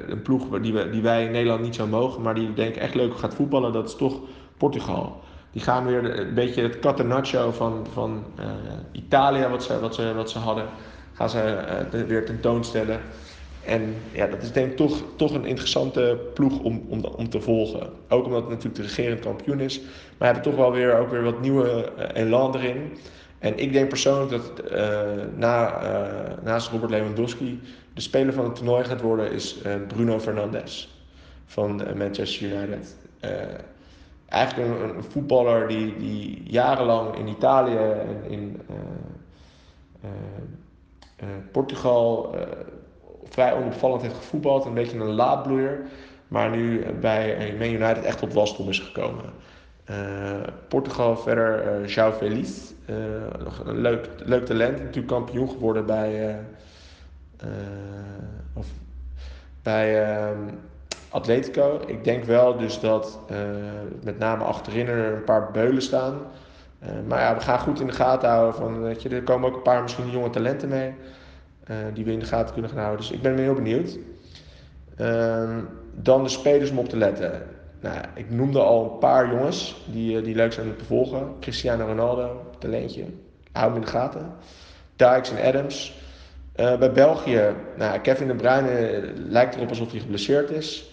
een 0.07 0.21
ploeg 0.21 0.59
die, 0.59 0.73
we, 0.73 0.89
die 0.89 1.01
wij 1.01 1.25
in 1.25 1.31
Nederland 1.31 1.61
niet 1.61 1.75
zo 1.75 1.87
mogen. 1.87 2.21
Maar 2.21 2.35
die 2.35 2.53
denk 2.53 2.75
ik 2.75 2.81
echt 2.81 2.95
leuk 2.95 3.17
gaat 3.17 3.35
voetballen. 3.35 3.73
Dat 3.73 3.87
is 3.87 3.95
toch 3.95 4.19
Portugal 4.57 5.21
die 5.51 5.61
gaan 5.61 5.85
weer 5.85 6.19
een 6.19 6.33
beetje 6.33 6.61
het 6.61 6.79
catenaccio 6.79 7.51
van, 7.51 7.87
van 7.93 8.23
uh, 8.39 8.45
Italië, 8.91 9.47
wat 9.47 9.63
ze, 9.63 9.79
wat, 9.79 9.95
ze, 9.95 10.13
wat 10.13 10.29
ze 10.29 10.37
hadden, 10.37 10.65
gaan 11.13 11.29
ze 11.29 11.57
uh, 11.93 12.01
weer 12.03 12.25
tentoonstellen. 12.25 12.99
En 13.65 13.95
ja, 14.11 14.27
dat 14.27 14.41
is 14.41 14.51
denk 14.51 14.71
ik 14.71 14.77
toch, 14.77 15.03
toch 15.15 15.33
een 15.33 15.45
interessante 15.45 16.17
ploeg 16.33 16.59
om, 16.59 16.85
om, 16.89 17.05
om 17.05 17.29
te 17.29 17.41
volgen. 17.41 17.89
Ook 18.09 18.25
omdat 18.25 18.41
het 18.41 18.49
natuurlijk 18.49 18.75
de 18.75 18.81
regerend 18.81 19.19
kampioen 19.19 19.59
is. 19.59 19.81
Maar 20.17 20.33
hebben 20.33 20.51
toch 20.51 20.55
wel 20.55 20.71
weer, 20.71 20.97
ook 20.97 21.09
weer 21.09 21.23
wat 21.23 21.41
nieuwe 21.41 21.91
uh, 21.97 22.05
elan 22.13 22.55
erin. 22.55 22.97
En 23.39 23.57
ik 23.57 23.73
denk 23.73 23.89
persoonlijk 23.89 24.29
dat 24.31 24.71
na, 25.35 25.81
naast 26.43 26.71
Robert 26.71 26.91
Lewandowski 26.91 27.59
de 27.93 28.01
speler 28.01 28.33
van 28.33 28.43
het 28.43 28.55
toernooi 28.55 28.83
gaat 28.83 29.01
worden 29.01 29.31
is 29.31 29.57
Bruno 29.87 30.19
Fernandes 30.19 30.95
van 31.45 31.81
Manchester 31.97 32.47
United 32.47 32.95
eigenlijk 34.31 34.69
een, 34.69 34.95
een, 34.95 35.03
voetballer 35.03 35.67
die, 35.67 35.97
die 35.97 36.43
jarenlang 36.43 37.15
in 37.17 37.27
Italië 37.27 37.77
en 37.77 38.23
in 38.29 38.61
uh, 38.69 38.75
uh, 40.03 40.09
uh, 41.23 41.29
Portugal 41.51 42.35
vrij 43.23 43.53
onopvallend 43.53 44.01
heeft 44.01 44.15
gevoetbald. 44.15 44.65
Een 44.65 44.73
beetje 44.73 44.97
een 44.97 45.13
laadbloeier. 45.13 45.79
Maar 46.27 46.49
nu 46.49 46.85
bij 46.99 47.55
Man 47.59 47.67
United 47.67 48.03
echt 48.03 48.17
tot 48.17 48.33
wasdom 48.33 48.69
is 48.69 48.79
gekomen. 48.79 49.25
Portugal 50.67 51.17
verder 51.17 51.81
João 51.89 52.17
Feliz. 52.17 52.71
een 53.65 53.81
leuk, 53.81 54.09
leuk 54.17 54.45
talent. 54.45 54.77
Natuurlijk 54.77 55.07
kampioen 55.07 55.49
geworden 55.49 55.85
bij... 55.85 56.39
of 58.53 58.67
bij 59.63 60.03
ehm, 60.05 60.37
Atletico. 61.11 61.81
Ik 61.85 62.03
denk 62.03 62.23
wel 62.23 62.57
dus 62.57 62.79
dat 62.79 63.19
uh, 63.31 63.37
met 64.03 64.19
name 64.19 64.43
achterin 64.43 64.87
er 64.87 65.13
een 65.13 65.23
paar 65.23 65.51
beulen 65.51 65.81
staan. 65.81 66.19
Uh, 66.83 66.89
maar 67.07 67.19
ja, 67.19 67.35
we 67.35 67.41
gaan 67.41 67.59
goed 67.59 67.79
in 67.79 67.87
de 67.87 67.93
gaten 67.93 68.29
houden. 68.29 68.55
Van, 68.55 68.81
weet 68.81 69.01
je, 69.01 69.09
er 69.09 69.23
komen 69.23 69.49
ook 69.49 69.55
een 69.55 69.61
paar 69.61 69.81
misschien 69.81 70.11
jonge 70.11 70.29
talenten 70.29 70.69
mee. 70.69 70.93
Uh, 71.71 71.77
die 71.93 72.05
we 72.05 72.11
in 72.11 72.19
de 72.19 72.25
gaten 72.25 72.53
kunnen 72.53 72.71
gaan 72.71 72.79
houden. 72.79 73.01
Dus 73.01 73.11
ik 73.11 73.21
ben 73.21 73.37
heel 73.37 73.53
benieuwd. 73.53 73.97
Ehm, 74.97 75.59
dan 75.95 76.23
de 76.23 76.29
spelers 76.29 76.71
om 76.71 76.79
op 76.79 76.89
te 76.89 76.97
letten. 76.97 77.41
Nou, 77.79 77.97
ik 78.15 78.29
noemde 78.29 78.59
al 78.59 78.83
een 78.83 78.97
paar 78.97 79.29
jongens 79.31 79.85
die, 79.91 80.21
die 80.21 80.35
leuk 80.35 80.53
zijn 80.53 80.67
om 80.67 80.77
te 80.77 80.85
volgen. 80.85 81.33
Cristiano 81.39 81.85
Ronaldo, 81.85 82.51
talentje. 82.59 83.05
Hou 83.51 83.67
hem 83.67 83.75
in 83.75 83.81
de 83.81 83.87
gaten. 83.87 84.33
Dykes 84.95 85.31
en 85.31 85.45
Adams. 85.47 85.99
bij 86.55 86.91
België, 86.91 87.53
nou, 87.77 87.99
Kevin 87.99 88.27
de 88.27 88.35
Bruyne 88.35 89.01
lijkt 89.15 89.55
erop 89.55 89.69
alsof 89.69 89.91
hij 89.91 89.99
geblesseerd 89.99 90.49
is 90.49 90.90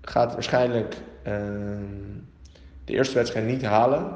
gaat 0.00 0.32
waarschijnlijk 0.32 0.96
ehm, 1.22 1.84
de 2.84 2.92
eerste 2.92 3.14
wedstrijd 3.14 3.46
niet 3.46 3.62
halen. 3.64 4.10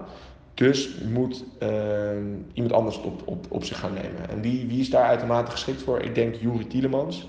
Dus 0.54 0.98
moet 0.98 1.44
ehm, 1.58 2.26
iemand 2.52 2.74
anders 2.74 3.00
op, 3.00 3.22
op, 3.24 3.46
op 3.48 3.64
zich 3.64 3.78
gaan 3.78 3.92
nemen. 3.92 4.28
En 4.28 4.40
wie, 4.40 4.66
wie 4.66 4.80
is 4.80 4.90
daar 4.90 5.04
uitermate 5.04 5.50
geschikt 5.50 5.82
voor? 5.82 6.00
Ik 6.00 6.14
denk 6.14 6.34
Juri 6.34 6.66
Tielemans. 6.66 7.28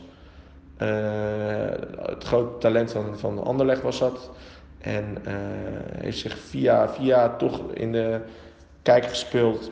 Uh, 0.82 0.90
het 2.02 2.24
grote 2.24 2.58
talent 2.58 2.92
van, 2.92 3.20
van 3.20 3.44
Anderlecht 3.44 3.82
was 3.82 4.00
dat. 4.00 4.32
En 4.78 5.18
uh, 5.28 5.34
heeft 6.02 6.18
zich 6.18 6.38
via, 6.38 6.90
via 6.90 7.36
toch 7.36 7.62
in 7.74 7.92
de 7.92 8.20
kijker 8.82 9.10
gespeeld 9.10 9.72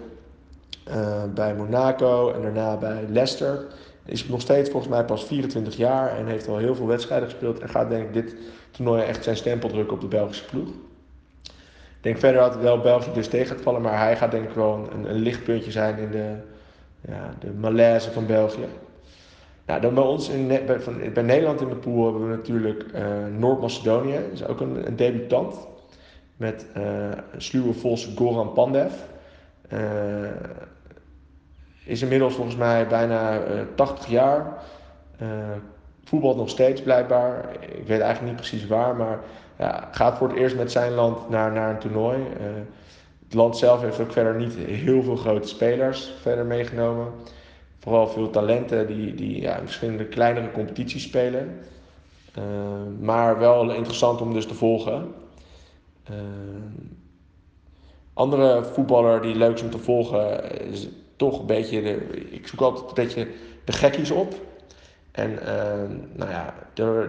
uh, 0.88 1.24
bij 1.34 1.56
Monaco 1.56 2.32
en 2.32 2.42
daarna 2.42 2.78
bij 2.78 3.06
Leicester. 3.10 3.66
Is 4.06 4.28
nog 4.28 4.42
steeds 4.42 4.70
volgens 4.70 4.92
mij 4.92 5.06
pas 5.06 5.24
24 5.24 5.76
jaar 5.76 6.18
en 6.18 6.28
heeft 6.28 6.48
al 6.48 6.58
heel 6.58 6.76
veel 6.76 6.88
wedstrijden 6.88 7.30
gespeeld. 7.30 7.60
En 7.60 7.70
gaat 7.70 7.90
denk 7.90 8.08
ik 8.08 8.14
dit 8.14 8.36
toernooi 8.72 9.04
echt 9.04 9.24
zijn 9.24 9.38
stempel 9.38 9.70
drukken 9.70 9.96
op 9.96 10.02
de 10.02 10.08
Belgische 10.08 10.46
ploeg. 10.46 10.68
Ik 12.04 12.10
denk 12.10 12.18
verder 12.18 12.42
dat 12.42 12.58
wel 12.58 12.80
België 12.80 13.12
dus 13.14 13.28
tegen 13.28 13.48
gaat 13.56 13.64
vallen, 13.64 13.82
maar 13.82 13.98
hij 13.98 14.18
gaat 14.18 14.32
denk 14.32 14.50
ik 14.50 14.56
wel 14.56 14.90
een, 14.92 15.10
een 15.10 15.20
lichtpuntje 15.20 15.72
zijn 15.72 15.98
in 15.98 16.12
de, 16.12 16.36
ja, 17.02 17.34
de 17.40 17.52
malaise 17.52 18.12
van 18.12 18.26
België. 18.26 18.68
Nou, 19.66 19.82
dan 19.82 19.94
bij 19.94 20.04
ons 20.04 20.30
in, 20.30 20.48
bij, 20.48 20.80
van, 20.80 21.14
bij 21.14 21.24
Nederland 21.24 21.62
in 21.62 21.70
de 21.70 21.76
pool 21.76 22.04
hebben 22.04 22.30
we 22.30 22.36
natuurlijk 22.36 22.86
uh, 22.96 23.02
Noord-Macedonië. 23.38 24.20
Is 24.34 24.46
ook 24.46 24.60
een, 24.60 24.88
een 24.88 24.96
debutant. 24.96 25.56
Met 26.38 26.66
uh, 26.78 26.84
sluwe 27.38 27.74
Vos 27.74 28.12
Goran 28.16 28.54
Pandev. 28.54 28.94
Uh, 29.74 29.80
is 31.86 32.02
inmiddels 32.02 32.34
volgens 32.34 32.56
mij 32.56 32.88
bijna 32.88 33.40
80 33.76 34.08
jaar. 34.08 34.64
voetbalt 36.04 36.38
nog 36.38 36.50
steeds 36.50 36.82
blijkbaar. 36.82 37.50
Ik 37.60 37.88
weet 37.88 38.00
eigenlijk 38.00 38.22
niet 38.22 38.50
precies 38.50 38.68
waar, 38.68 38.96
maar 38.96 39.20
ja, 39.58 39.90
gaat 39.92 40.18
voor 40.18 40.28
het 40.28 40.38
eerst 40.38 40.56
met 40.56 40.72
zijn 40.72 40.92
land 40.92 41.30
naar, 41.30 41.52
naar 41.52 41.70
een 41.70 41.80
toernooi. 41.80 42.20
het 43.24 43.34
land 43.34 43.58
zelf 43.58 43.82
heeft 43.82 44.00
ook 44.00 44.12
verder 44.12 44.36
niet 44.36 44.56
heel 44.56 45.04
veel 45.04 45.16
grote 45.16 45.48
spelers 45.48 46.14
verder 46.22 46.46
meegenomen 46.46 47.08
vooral 47.84 48.08
veel 48.08 48.30
talenten 48.30 48.88
die, 48.88 49.16
die 49.16 49.42
ja, 49.42 49.56
in 49.56 49.66
verschillende 49.66 50.06
kleinere 50.06 50.52
competities 50.52 51.04
spelen. 51.04 51.60
Maar 53.00 53.40
wel 53.40 53.72
interessant 53.72 54.22
om 54.22 54.34
dus 54.34 54.46
te 54.46 54.54
volgen. 54.54 55.14
Andere 58.14 58.64
voetballer 58.64 59.22
die 59.22 59.36
leuk 59.36 59.54
is 59.54 59.62
om 59.62 59.70
te 59.70 59.78
volgen 59.78 60.52
is 60.70 60.88
toch 61.30 61.40
een 61.40 61.46
beetje, 61.46 61.80
ik 62.30 62.48
zoek 62.48 62.62
altijd 62.62 62.88
een 62.88 63.04
beetje 63.04 63.28
de 63.66 63.72
gekkies 63.72 64.12
op. 64.12 64.34
En 65.12 65.32
uh, 65.32 65.48
nou 66.14 66.30
ja, 66.32 66.54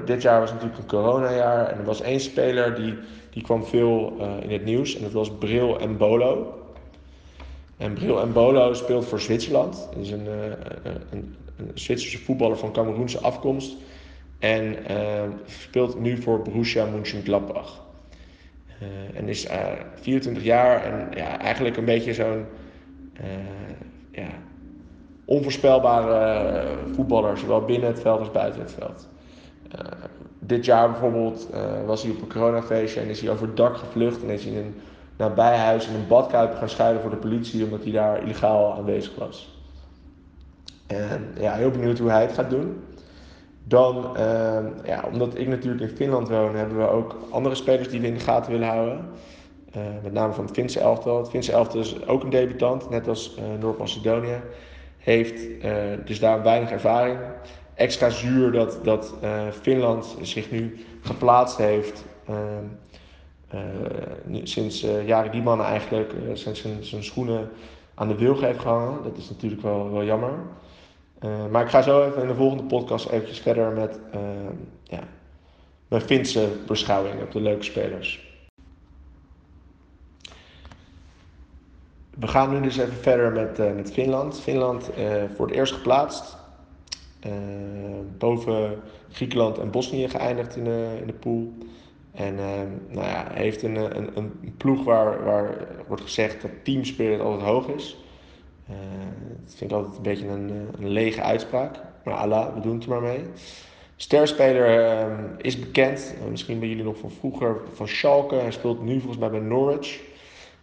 dit 0.04 0.22
jaar 0.22 0.40
was 0.40 0.52
natuurlijk 0.52 0.78
een 0.78 0.86
coronajaar 0.86 1.68
en 1.68 1.78
er 1.78 1.84
was 1.84 2.00
één 2.00 2.20
speler 2.20 2.74
die, 2.74 2.94
die 3.30 3.42
kwam 3.42 3.64
veel 3.64 4.16
in 4.42 4.50
het 4.50 4.64
nieuws 4.64 4.96
en 4.96 5.02
dat 5.02 5.12
was 5.12 5.30
Bril 5.38 5.80
en 5.80 5.96
Bolo. 5.96 6.64
En 7.76 7.92
Bril 7.92 8.26
Mbolo 8.26 8.74
speelt 8.74 9.04
voor 9.04 9.20
Zwitserland. 9.20 9.88
Is 10.00 10.10
een, 10.10 10.26
uh, 10.26 10.44
een, 11.10 11.34
een, 11.56 11.70
Zwitserse 11.74 12.18
voetballer 12.18 12.58
van 12.58 12.72
Cameroense 12.72 13.18
afkomst. 13.18 13.76
En 14.38 14.76
uh, 14.90 15.22
speelt 15.46 16.00
nu 16.00 16.22
voor 16.22 16.42
Borussia 16.42 16.86
Mönchengladbach. 16.86 17.82
Uh, 18.82 19.18
en 19.18 19.28
is 19.28 19.46
24 19.94 20.42
jaar 20.42 20.84
en 20.84 21.08
ja, 21.18 21.38
eigenlijk 21.40 21.76
een 21.76 21.84
beetje 21.84 22.14
zo'n 22.14 22.46
ja, 24.14 24.28
onvoorspelbare 25.24 26.66
voetballer, 26.92 27.38
zowel 27.38 27.64
binnen 27.64 27.88
het 27.88 28.00
veld 28.00 28.18
als 28.18 28.30
buiten 28.30 28.60
het 28.60 28.72
veld. 28.72 29.08
dit 30.38 30.64
jaar 30.64 30.90
bijvoorbeeld 30.90 31.48
was 31.86 32.02
hij 32.02 32.10
op 32.12 32.20
een 32.20 32.28
coronafeestje 32.28 33.00
en 33.00 33.08
is 33.08 33.20
hij 33.20 33.30
over 33.30 33.46
het 33.46 33.56
dak 33.56 33.76
gevlucht 33.76 34.22
en 34.22 34.28
is 34.28 34.44
hij 34.44 34.52
in 34.52 34.58
een 34.58 34.74
nabijhuis 35.16 35.88
in 35.88 35.94
een 35.94 36.06
badkuip 36.06 36.54
gaan 36.54 36.68
schuilen 36.68 37.02
voor 37.02 37.10
de 37.10 37.16
politie 37.16 37.64
omdat 37.64 37.82
hij 37.82 37.92
daar 37.92 38.22
illegaal 38.22 38.74
aanwezig 38.74 39.14
was. 39.18 39.58
En 40.86 41.34
ja, 41.40 41.52
heel 41.52 41.70
benieuwd 41.70 41.98
hoe 41.98 42.10
hij 42.10 42.22
het 42.22 42.32
gaat 42.32 42.50
doen. 42.50 42.84
Dan, 43.66 44.16
ja, 44.84 45.04
omdat 45.12 45.38
ik 45.38 45.48
natuurlijk 45.48 45.90
in 45.90 45.96
Finland 45.96 46.28
woon, 46.28 46.56
hebben 46.56 46.78
we 46.78 46.88
ook 46.88 47.16
andere 47.30 47.54
spelers 47.54 47.88
die 47.88 48.00
we 48.00 48.06
in 48.06 48.14
de 48.14 48.20
gaten 48.20 48.52
willen 48.52 48.68
houden. 48.68 49.04
Uh, 49.76 49.82
met 50.02 50.12
name 50.12 50.32
van 50.32 50.44
het 50.44 50.54
Finse 50.54 50.80
elftal. 50.80 51.18
Het 51.18 51.28
Finse 51.28 51.52
elftal 51.52 51.80
is 51.80 52.06
ook 52.06 52.22
een 52.22 52.30
debutant, 52.30 52.90
net 52.90 53.08
als 53.08 53.36
uh, 53.38 53.44
Noord-Macedonië. 53.60 54.40
Heeft 54.98 55.40
dus 56.06 56.20
daar 56.20 56.42
weinig 56.42 56.70
ervaring. 56.70 57.18
Extra 57.74 58.10
zuur 58.10 58.52
dat, 58.52 58.78
dat 58.82 59.14
Finland 59.60 60.16
zich 60.22 60.50
nu 60.50 60.84
geplaatst 61.00 61.56
heeft 61.56 62.04
ehm, 62.26 62.64
sinds 64.42 64.86
jaren 65.06 65.32
die 65.32 65.42
man 65.42 65.62
eigenlijk 65.62 66.12
zijn, 66.32 66.56
zijn, 66.56 66.84
zijn, 66.84 67.04
schoenen 67.04 67.50
aan 67.94 68.08
de 68.08 68.14
wilg 68.14 68.40
heeft 68.40 68.60
gehangen. 68.60 69.02
Dat 69.02 69.16
is 69.16 69.30
natuurlijk 69.30 69.62
wel, 69.62 69.92
wel 69.92 70.04
jammer. 70.04 70.32
maar 71.50 71.62
ik 71.62 71.70
ga 71.70 71.82
zo 71.82 72.06
even 72.06 72.22
in 72.22 72.28
de 72.28 72.34
volgende 72.34 72.64
podcast 72.64 73.08
eventjes 73.08 73.40
verder 73.40 73.72
met 73.72 73.98
ja, 74.82 75.00
mijn 75.88 76.02
Finse 76.02 76.48
beschouwing 76.66 77.22
op 77.22 77.32
de 77.32 77.40
leuke 77.40 77.64
spelers. 77.64 78.33
We 82.18 82.26
gaan 82.26 82.50
nu 82.50 82.60
dus 82.60 82.76
even 82.76 82.94
verder 82.94 83.32
met, 83.32 83.74
met 83.74 83.92
Finland. 83.92 84.40
Finland 84.40 84.90
voor 85.36 85.46
het 85.46 85.54
eerst 85.54 85.72
geplaatst. 85.72 86.36
boven 88.18 88.80
Griekenland 89.10 89.58
en 89.58 89.70
Bosnië 89.70 90.08
geëindigd 90.08 90.56
in 90.56 90.64
de, 90.64 90.96
in 91.00 91.06
de 91.06 91.12
pool. 91.12 91.52
En 92.14 92.34
uh, 92.34 92.44
nou 92.88 93.06
ja, 93.06 93.26
heeft 93.32 93.62
een, 93.62 93.76
een, 93.76 94.10
een 94.14 94.54
ploeg 94.56 94.84
waar, 94.84 95.24
waar 95.24 95.66
wordt 95.86 96.02
gezegd 96.02 96.42
dat 96.42 96.50
teamspirit 96.62 97.20
altijd 97.20 97.48
hoog 97.48 97.68
is. 97.68 97.96
Uh, 98.70 98.76
dat 99.44 99.54
vind 99.54 99.70
ik 99.70 99.76
altijd 99.76 99.96
een 99.96 100.02
beetje 100.02 100.28
een, 100.28 100.68
een 100.78 100.88
lege 100.88 101.22
uitspraak. 101.22 101.80
Maar 102.04 102.14
Allah, 102.14 102.54
we 102.54 102.60
doen 102.60 102.74
het 102.74 102.84
er 102.84 102.90
maar 102.90 103.00
mee. 103.00 103.24
Sterspeler 103.96 104.78
uh, 104.78 105.18
is 105.38 105.58
bekend, 105.58 106.14
uh, 106.22 106.30
misschien 106.30 106.58
bij 106.58 106.68
jullie 106.68 106.84
nog 106.84 106.96
van 106.98 107.10
vroeger, 107.10 107.60
van 107.72 107.88
Schalke. 107.88 108.34
Hij 108.34 108.50
speelt 108.50 108.82
nu 108.82 108.98
volgens 108.98 109.18
mij 109.18 109.30
bij 109.30 109.40
Norwich. 109.40 110.00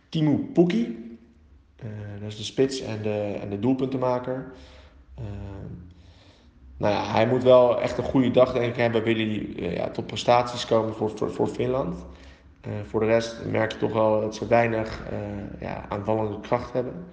Timo 0.09 0.39
Pukki, 0.53 0.85
uh, 0.85 1.10
dat 2.19 2.27
is 2.27 2.37
de 2.37 2.43
spits 2.43 2.81
en 2.81 3.01
de, 3.01 3.37
en 3.41 3.49
de 3.49 3.59
doelpuntenmaker. 3.59 4.51
Nou 6.77 6.93
ja, 6.93 7.03
hij 7.11 7.27
moet 7.27 7.43
wel 7.43 7.81
echt 7.81 7.97
een 7.97 8.03
goede 8.03 8.31
dag 8.31 8.53
denk 8.53 8.65
ik 8.65 8.75
hebben. 8.75 9.03
Wil 9.03 9.15
hij 9.15 9.47
eh, 9.57 9.75
ja, 9.75 9.89
tot 9.89 10.07
prestaties 10.07 10.65
komen 10.65 10.93
voor, 10.93 11.11
voor, 11.15 11.31
voor 11.31 11.47
Finland. 11.47 12.05
Voor 12.83 12.99
de 12.99 13.05
rest 13.05 13.45
merk 13.45 13.71
je 13.71 13.77
toch 13.77 13.93
wel 13.93 14.21
dat 14.21 14.35
ze 14.35 14.47
weinig 14.47 15.01
ja, 15.59 15.85
aanvallende 15.89 16.39
kracht 16.39 16.73
hebben. 16.73 17.05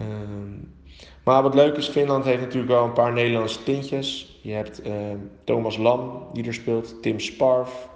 Uh, 0.00 0.06
maar 1.22 1.42
wat 1.42 1.54
leuk 1.54 1.76
is, 1.76 1.88
Finland 1.88 2.24
heeft 2.24 2.40
natuurlijk 2.40 2.72
wel 2.72 2.84
een 2.84 2.92
paar 2.92 3.12
Nederlandse 3.12 3.62
tintjes. 3.62 4.38
Je 4.42 4.52
hebt 4.52 4.82
ehm, 4.82 5.18
Thomas 5.44 5.76
Lam 5.76 6.28
die 6.32 6.46
er 6.46 6.54
speelt, 6.54 7.02
Tim 7.02 7.20
Sparf. 7.20 7.88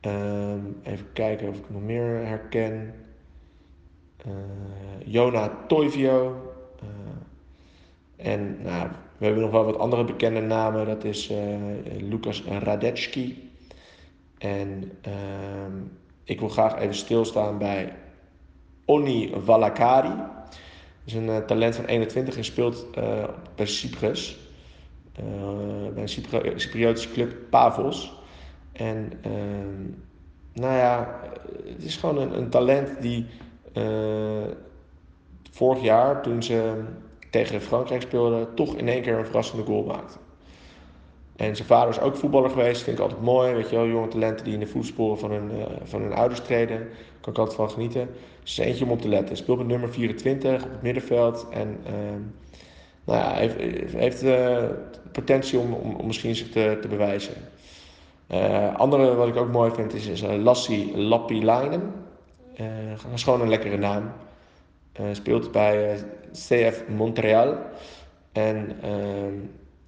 Ehm, 0.00 0.60
even 0.82 1.12
kijken 1.12 1.48
of 1.48 1.56
ik 1.56 1.70
nog 1.70 1.82
meer 1.82 2.26
herken. 2.26 2.94
Jona 5.04 5.64
Toivio. 5.66 6.36
en 8.16 8.62
nou, 8.62 8.88
we 9.18 9.24
hebben 9.24 9.42
nog 9.42 9.52
wel 9.52 9.64
wat 9.64 9.78
andere 9.78 10.04
bekende 10.04 10.40
namen. 10.40 10.86
Dat 10.86 11.04
is 11.04 11.30
uh, 11.30 11.38
Lucas 12.00 12.42
Radetski. 12.44 13.50
En 14.38 14.92
uh, 15.06 15.12
ik 16.24 16.40
wil 16.40 16.48
graag 16.48 16.78
even 16.78 16.94
stilstaan 16.94 17.58
bij 17.58 17.92
Onni 18.84 19.32
Valakari. 19.44 20.16
Dat 20.16 20.54
is 21.04 21.14
een 21.14 21.46
talent 21.46 21.76
van 21.76 21.84
21 21.84 22.36
en 22.36 22.44
speelt 22.44 22.86
bij 23.54 23.66
Cyprus. 23.66 24.38
bij 25.94 26.02
een 26.02 26.08
Cypri 26.08 26.52
Cypriotische 26.56 27.10
club 27.12 27.36
Pavos. 27.50 28.14
En 28.72 29.12
ehm, 29.22 29.82
nou 30.52 30.74
ja, 30.74 31.20
het 31.64 31.84
is 31.84 31.96
gewoon 31.96 32.32
een 32.32 32.50
talent 32.50 33.02
die 33.02 33.26
vorig 35.50 35.82
jaar 35.82 36.22
toen 36.22 36.42
ze 36.42 36.82
tegen 37.30 37.60
Frankrijk 37.60 38.02
speelde, 38.02 38.48
toch 38.54 38.76
in 38.76 38.88
één 38.88 39.02
keer 39.02 39.18
een 39.18 39.24
verrassende 39.24 39.64
goal 39.64 39.84
maakte. 39.84 40.18
En 41.36 41.56
zijn 41.56 41.68
vader 41.68 41.88
is 41.88 42.00
ook 42.00 42.16
voetballer 42.16 42.50
geweest, 42.50 42.82
vind 42.82 42.96
ik 42.96 43.02
altijd 43.02 43.22
mooi. 43.22 43.54
Weet 43.54 43.70
je 43.70 43.76
wel, 43.76 43.86
jonge 43.86 44.08
talenten 44.08 44.44
die 44.44 44.54
in 44.54 44.60
de 44.60 44.66
voetsporen 44.66 45.18
van 45.18 45.30
hun, 45.30 45.50
uh, 45.50 45.64
van 45.82 46.02
hun 46.02 46.12
ouders 46.12 46.40
treden. 46.40 46.88
Kan 47.20 47.32
ik 47.32 47.38
altijd 47.38 47.56
van 47.56 47.70
genieten. 47.70 48.08
Dus 48.42 48.58
eentje 48.58 48.84
om 48.84 48.90
op 48.90 49.00
te 49.00 49.08
letten. 49.08 49.36
Speelt 49.36 49.58
met 49.58 49.66
nummer 49.66 49.92
24 49.92 50.64
op 50.64 50.70
het 50.70 50.82
middenveld. 50.82 51.46
En 51.50 51.78
uh, 51.86 51.92
nou 53.04 53.18
ja, 53.18 53.32
heeft, 53.34 53.92
heeft 53.92 54.22
uh, 54.22 54.58
potentie 55.12 55.58
om, 55.58 55.72
om, 55.72 56.06
misschien 56.06 56.34
zich 56.34 56.48
te, 56.50 56.78
te 56.80 56.88
bewijzen. 56.88 57.34
Andere 58.76 59.14
wat 59.14 59.28
ik 59.28 59.36
ook 59.36 59.52
mooi 59.52 59.70
vind 59.70 59.94
is, 59.94 60.06
is 60.06 60.22
Lassie 60.22 60.98
Lappilainen. 60.98 61.92
Dat 63.02 63.12
is 63.14 63.22
gewoon 63.22 63.40
een 63.40 63.48
lekkere 63.48 63.76
naam. 63.76 64.12
speelt 65.12 65.52
bij 65.52 66.04
CF 66.32 66.88
Montreal. 66.88 67.56
En 68.32 68.76
ehm, 68.82 69.34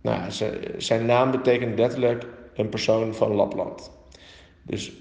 nou 0.01 0.31
zijn 0.77 1.07
naam 1.07 1.31
betekent 1.31 1.79
letterlijk 1.79 2.27
een 2.55 2.69
persoon 2.69 3.15
van 3.15 3.35
Lapland. 3.35 3.91
Dus 4.63 4.93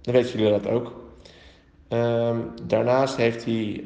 dan 0.00 0.14
weten 0.14 0.38
jullie 0.38 0.60
dat 0.60 0.72
ook. 0.72 1.04
Ehm, 1.88 2.40
daarnaast 2.62 3.16
heeft 3.16 3.44
hij 3.44 3.84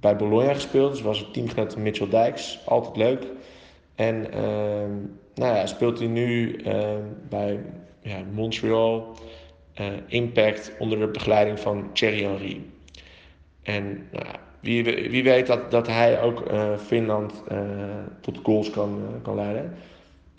bij 0.00 0.16
Bologna 0.16 0.54
gespeeld. 0.54 0.92
Dus 0.92 1.02
was 1.02 1.18
het 1.18 1.32
teamgenoot 1.32 1.76
Mitchell 1.76 2.08
Dijks. 2.08 2.60
Altijd 2.66 2.96
leuk. 2.96 3.26
En 3.94 4.32
ehm, 4.32 4.90
nou 5.34 5.56
ja, 5.56 5.66
speelt 5.66 5.98
hij 5.98 6.08
nu 6.08 6.60
bij 7.28 7.60
ja, 8.00 8.18
Montreal 8.32 9.14
Impact 10.06 10.72
onder 10.78 10.98
de 10.98 11.08
begeleiding 11.08 11.60
van 11.60 11.92
Thierry 11.92 12.22
Henry. 12.22 12.62
En 13.62 14.08
nou, 14.10 14.26
wie, 14.60 14.84
wie 14.84 15.22
weet 15.22 15.46
dat, 15.46 15.70
dat 15.70 15.86
hij 15.86 16.22
ook 16.22 16.50
uh, 16.50 16.76
Finland 16.78 17.42
uh, 17.52 17.58
tot 18.20 18.38
goals 18.42 18.70
kan, 18.70 19.02
kan 19.22 19.34
leiden. 19.34 19.74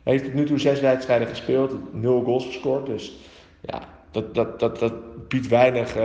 Hij 0.04 0.14
heeft 0.14 0.24
tot 0.24 0.34
nu 0.34 0.46
toe 0.46 0.60
zes 0.60 0.80
wedstrijden 0.80 1.28
gespeeld, 1.28 1.94
nul 1.94 2.24
goals 2.24 2.46
gescoord. 2.46 2.86
Dus 2.86 3.18
ja, 3.62 3.82
dat, 4.12 4.36
dat, 4.36 4.60
dat, 4.60 4.80
dat 4.80 4.94
biedt 5.28 5.48
weinig 5.48 5.98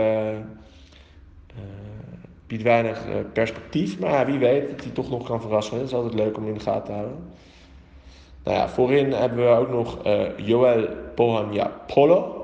biedt 2.47 2.63
weinig 2.63 3.05
perspectief. 3.33 3.99
Maar 3.99 4.25
wie 4.25 4.39
weet 4.39 4.69
dat 4.69 4.83
hij 4.83 4.91
toch 4.91 5.09
nog 5.09 5.27
kan 5.27 5.41
verrassen. 5.41 5.77
Dat 5.77 5.87
is 5.87 5.93
altijd 5.93 6.13
leuk 6.13 6.37
om 6.37 6.47
in 6.47 6.53
de 6.53 6.59
gaten 6.59 6.83
te 6.83 6.91
houden. 6.91 7.17
Nou 8.43 8.57
ja, 8.57 8.69
voorin 8.69 9.11
hebben 9.11 9.37
we 9.37 9.55
ook 9.55 9.69
nog 9.69 9.97
Joel 10.37 10.87
Polo. 11.87 12.38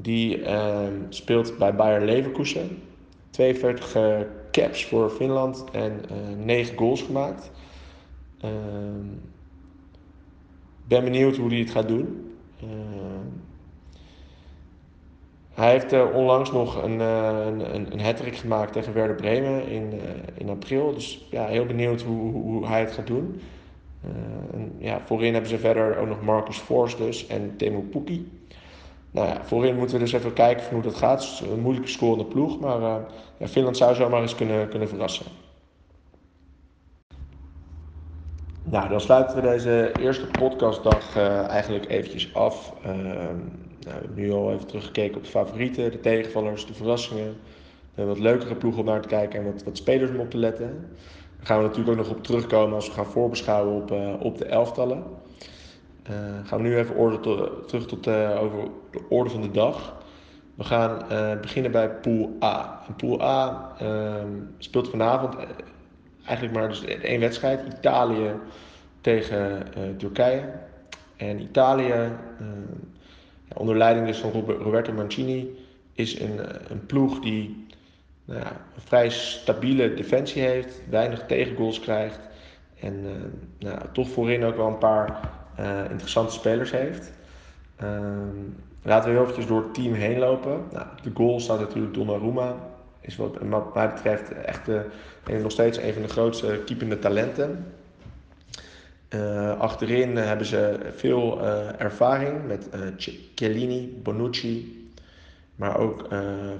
Die 0.00 0.40
uh, 0.40 0.78
speelt 1.08 1.58
bij 1.58 1.74
Bayer 1.74 2.04
Leverkusen. 2.04 2.82
42 3.30 3.96
uh, 3.96 4.18
caps 4.50 4.84
voor 4.86 5.10
Finland 5.10 5.64
en 5.72 6.00
9 6.44 6.76
goals 6.76 7.02
gemaakt. 7.02 7.50
Ehm, 8.40 9.06
ben 10.84 11.04
benieuwd 11.04 11.36
hoe 11.36 11.48
hij 11.48 11.58
het 11.58 11.70
gaat 11.70 11.88
doen. 11.88 12.34
Ehm, 12.60 13.26
hij 15.54 15.70
heeft 15.70 15.92
uh, 15.92 16.14
onlangs 16.14 16.52
nog 16.52 16.82
een, 16.82 17.00
uh, 17.00 17.46
een, 17.46 17.92
een 17.92 18.00
hat 18.00 18.20
gemaakt 18.22 18.72
tegen 18.72 18.94
Werder 18.94 19.16
Bremen 19.16 19.68
in, 19.68 20.00
in 20.34 20.48
april. 20.48 20.94
Dus 20.94 21.26
ja, 21.30 21.46
heel 21.46 21.66
benieuwd 21.66 22.02
hoe, 22.02 22.32
hoe 22.32 22.66
hij 22.66 22.80
het 22.80 22.92
gaat 22.92 23.06
doen. 23.06 23.40
En, 24.52 24.72
ja, 24.78 25.00
voorin 25.04 25.32
hebben 25.32 25.50
ze 25.50 25.58
verder 25.58 25.96
ook 25.96 26.08
nog 26.08 26.22
Marcus 26.22 26.58
Force 26.58 26.96
dus 26.96 27.26
en 27.26 27.56
Temu 27.56 27.80
Pukki. 27.80 28.37
Nou 29.10 29.26
ja, 29.28 29.44
voorin 29.44 29.76
moeten 29.76 29.96
we 29.96 30.02
dus 30.02 30.12
even 30.12 30.32
kijken 30.32 30.74
hoe 30.74 30.82
dat 30.82 30.94
gaat. 30.94 31.22
Het 31.22 31.32
is 31.32 31.40
een 31.40 31.60
moeilijke 31.60 31.88
scorende 31.88 32.24
ploeg, 32.24 32.60
maar 32.60 32.80
ja, 33.38 33.48
Finland 33.48 33.76
zou 33.76 33.94
zomaar 33.94 34.22
eens 34.22 34.34
kunnen, 34.34 34.68
kunnen 34.68 34.88
verrassen. 34.88 35.26
Nou, 38.62 38.88
dan 38.88 39.00
sluiten 39.00 39.36
we 39.36 39.42
deze 39.42 39.94
eerste 39.96 40.26
podcastdag 40.26 41.16
eigenlijk 41.48 41.88
eventjes 41.90 42.34
af. 42.34 42.74
Ehm, 42.82 43.36
nou, 43.88 44.00
we 44.00 44.06
hebben 44.06 44.14
nu 44.14 44.32
al 44.32 44.52
even 44.52 44.66
teruggekeken 44.66 45.16
op 45.16 45.24
de 45.24 45.30
favorieten, 45.30 45.90
de 45.90 46.00
tegenvallers, 46.00 46.66
de 46.66 46.74
verrassingen. 46.74 47.36
wat 47.94 48.18
leukere 48.18 48.54
ploegen 48.56 48.80
om 48.80 48.86
naar 48.86 49.00
te 49.02 49.08
kijken 49.08 49.38
en 49.38 49.52
wat, 49.52 49.62
wat 49.62 49.76
spelers 49.76 50.10
om 50.10 50.20
op 50.20 50.30
te 50.30 50.36
letten. 50.36 50.96
Daar 51.36 51.46
gaan 51.46 51.58
we 51.58 51.62
natuurlijk 51.62 51.98
ook 51.98 52.06
nog 52.06 52.16
op 52.16 52.22
terugkomen 52.24 52.74
als 52.74 52.86
we 52.86 52.92
gaan 52.92 53.06
voorbeschouwen 53.06 53.82
op, 53.82 53.90
uh, 53.92 54.14
op 54.20 54.38
de 54.38 54.44
elftallen. 54.44 55.04
Uh, 56.10 56.16
gaan 56.44 56.62
we 56.62 56.68
nu 56.68 56.76
even 56.76 56.94
orde 56.94 57.20
terug 57.66 57.86
tot, 57.86 58.06
uh, 58.06 58.42
over 58.42 58.58
de 58.90 59.00
orde 59.08 59.30
van 59.30 59.42
de 59.42 59.50
dag. 59.50 59.96
We 60.54 60.64
gaan 60.64 61.02
beginnen 61.40 61.70
bij 61.70 61.90
Pool 61.90 62.36
A. 62.42 62.82
En 62.86 62.96
Pool 62.96 63.22
A 63.22 63.72
ehm, 63.78 64.28
speelt 64.58 64.88
vanavond 64.88 65.36
eigenlijk 66.24 66.58
maar 66.58 66.68
dus 66.68 66.84
één 66.84 67.20
wedstrijd. 67.20 67.74
Italië 67.78 68.32
tegen 69.00 69.66
Turkije. 69.96 70.52
En 71.16 71.40
Italië 71.40 71.92
ehm, 71.92 72.10
onder 73.54 73.76
leiding 73.76 74.06
dus 74.06 74.18
van 74.18 74.30
Roberto 74.46 74.92
Mancini 74.92 75.56
is 75.92 76.20
een, 76.20 76.40
eh, 76.40 76.54
een 76.68 76.86
ploeg 76.86 77.20
die 77.20 77.66
nou 78.24 78.40
ja, 78.40 78.50
een 78.50 78.82
vrij 78.84 79.10
stabiele 79.10 79.94
defensie 79.94 80.42
heeft, 80.42 80.82
weinig 80.90 81.26
tegengoals 81.26 81.80
krijgt 81.80 82.20
en 82.80 83.06
nou, 83.58 83.78
toch 83.92 84.08
voorin 84.08 84.44
ook 84.44 84.56
wel 84.56 84.66
een 84.66 84.78
paar 84.78 85.30
uh, 85.60 85.90
interessante 85.90 86.32
spelers 86.32 86.70
heeft. 86.70 87.12
Uh, 87.82 87.88
laten 88.82 89.08
we 89.08 89.14
heel 89.14 89.22
eventjes 89.22 89.46
door 89.46 89.62
het 89.62 89.74
team 89.74 89.92
heen 89.92 90.18
lopen. 90.18 90.60
Nou, 90.72 90.86
de 91.02 91.10
goal 91.14 91.40
staat 91.40 91.60
natuurlijk 91.60 91.94
Donnarumma. 91.94 92.56
Is 93.00 93.16
wat, 93.16 93.42
mij 93.74 93.92
betreft 93.94 94.32
echt 94.32 94.66
de, 94.66 94.84
nog 95.42 95.52
steeds 95.52 95.78
een 95.78 95.92
van 95.92 96.02
de 96.02 96.08
grootste 96.08 96.62
keepende 96.64 96.98
talenten. 96.98 97.72
Uh, 99.14 99.58
achterin 99.58 100.16
hebben 100.16 100.46
ze 100.46 100.78
veel 100.94 101.40
uh, 101.40 101.80
ervaring 101.80 102.46
met 102.46 102.68
uh, 102.74 102.80
Chiellini, 103.34 104.00
Bonucci, 104.02 104.90
maar 105.54 105.78
ook 105.78 106.06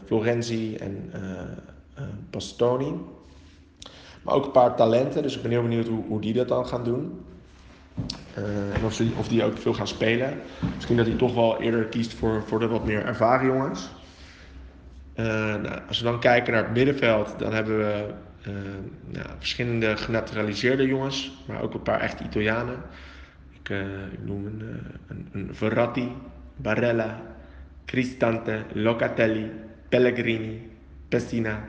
Florenzi 0.07 0.77
en 0.77 1.13
Bastoni. 2.31 2.95
Maar 4.23 4.35
ook 4.35 4.45
een 4.45 4.51
paar 4.51 4.77
talenten, 4.77 5.23
dus 5.23 5.37
ik 5.37 5.43
ben 5.43 5.51
heel 5.51 5.63
benieuwd 5.63 5.87
hoe, 5.87 6.05
hoe 6.09 6.21
die 6.21 6.33
dat 6.33 6.49
dan 6.49 6.67
gaan 6.67 6.85
doen. 6.85 7.21
En 8.75 8.85
of, 8.85 9.01
of 9.17 9.29
die 9.29 9.45
ook 9.45 9.59
veel 9.59 9.75
gaan 9.75 9.89
spelen. 9.89 10.41
Misschien 10.75 10.97
dat 10.97 11.07
hij 11.07 11.17
toch 11.17 11.35
wel 11.35 11.61
eerder 11.63 11.85
kiest 11.85 12.15
voor, 12.15 12.43
voor 12.47 12.59
de 12.59 12.67
wat 12.67 12.85
meer 12.85 13.05
ervaren 13.05 13.47
jongens. 13.47 13.91
Nou, 15.15 15.69
als 15.89 15.99
we 15.99 16.05
dan 16.05 16.21
kijken 16.21 16.53
naar 16.53 16.65
het 16.65 16.75
middenveld, 16.75 17.39
dan 17.39 17.53
hebben 17.53 17.79
we 17.79 18.07
uh, 18.49 18.55
nou, 19.07 19.27
verschillende 19.39 19.97
genaturaliseerde 19.97 20.87
jongens, 20.87 21.33
maar 21.47 21.63
ook 21.63 21.75
een 21.75 21.83
paar 21.83 22.01
echte 22.01 22.25
Italianen. 22.25 22.77
Ik, 23.51 23.69
ik 24.13 24.25
noem 24.25 24.47
een, 24.47 25.29
een, 25.33 25.49
Verratti, 25.53 26.13
Barella, 26.57 27.23
Cristante, 27.85 28.63
Locatelli, 28.73 29.51
Pellegrini, 29.89 30.71
Pessina. 31.09 31.65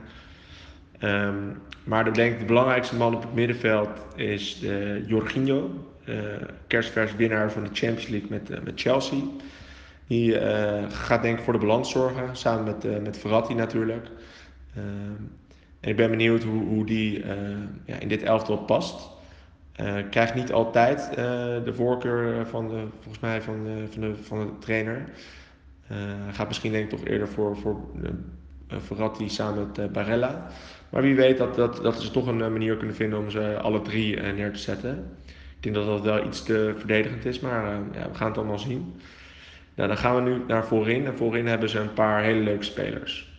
Um, 0.99 1.61
maar 1.83 2.03
de, 2.03 2.11
denk 2.11 2.33
ik 2.33 2.39
de 2.39 2.45
belangrijkste 2.45 2.95
man 2.95 3.15
op 3.15 3.21
het 3.21 3.33
middenveld 3.33 3.89
is 4.15 4.65
Jorginho, 5.05 5.88
kerstvers 6.67 7.15
winnaar 7.15 7.51
van 7.51 7.63
de 7.63 7.69
Champions 7.73 8.07
League 8.07 8.29
met, 8.29 8.63
met 8.63 8.81
Chelsea. 8.81 9.19
Die 10.07 10.39
gaat 10.89 11.21
denk 11.21 11.37
ik 11.37 11.43
voor 11.43 11.53
de 11.53 11.59
balans 11.59 11.91
zorgen, 11.91 12.35
samen 12.35 12.63
met, 12.63 13.03
met 13.03 13.17
Verratti 13.17 13.53
natuurlijk. 13.53 14.07
Uh, 14.77 14.83
en 15.79 15.89
ik 15.89 15.95
ben 15.95 16.09
benieuwd 16.09 16.43
hoe, 16.43 16.63
hoe 16.63 16.85
die 16.85 17.23
uh, 17.23 17.31
ja, 17.85 17.99
in 17.99 18.07
dit 18.07 18.23
elftal 18.23 18.57
past. 18.57 19.09
Uh, 19.81 19.95
krijgt 20.09 20.35
niet 20.35 20.51
altijd 20.51 21.09
uh, 21.09 21.15
de 21.63 21.73
voorkeur 21.73 22.47
van 22.47 22.67
de, 22.67 22.83
volgens 22.99 23.19
mij 23.19 23.41
van 23.41 23.67
van 23.89 24.01
de, 24.01 24.15
van 24.15 24.39
de 24.39 24.57
trainer. 24.59 25.03
Hij 25.87 26.33
gaat 26.33 26.47
misschien 26.47 26.71
denk 26.71 26.83
ik 26.83 26.89
toch 26.89 27.05
eerder 27.05 27.27
voor, 27.27 27.57
voor 27.57 27.79
Verratti 28.67 29.29
samen 29.29 29.71
met 29.75 29.91
Barella. 29.91 30.47
Maar 30.89 31.01
wie 31.01 31.15
weet 31.15 31.37
dat, 31.37 31.55
dat, 31.55 31.75
dat 31.83 32.01
ze 32.01 32.11
toch 32.11 32.27
een 32.27 32.37
manier 32.37 32.77
kunnen 32.77 32.95
vinden 32.95 33.19
om 33.19 33.29
ze 33.29 33.59
alle 33.59 33.81
drie 33.81 34.21
neer 34.21 34.53
te 34.53 34.59
zetten. 34.59 35.17
Ik 35.59 35.65
denk 35.65 35.75
dat 35.75 35.85
dat 35.85 36.01
wel 36.01 36.25
iets 36.25 36.43
te 36.43 36.73
verdedigend 36.77 37.25
is, 37.25 37.39
maar 37.39 37.65
ja, 37.93 38.09
we 38.09 38.15
gaan 38.15 38.27
het 38.27 38.37
allemaal 38.37 38.59
zien. 38.59 38.93
Nou, 39.75 39.87
dan 39.87 39.97
gaan 39.97 40.15
we 40.15 40.29
nu 40.29 40.41
naar 40.47 40.65
voorin. 40.65 41.05
En 41.05 41.17
voorin 41.17 41.47
hebben 41.47 41.69
ze 41.69 41.79
een 41.79 41.93
paar 41.93 42.23
hele 42.23 42.39
leuke 42.39 42.63
spelers. 42.63 43.31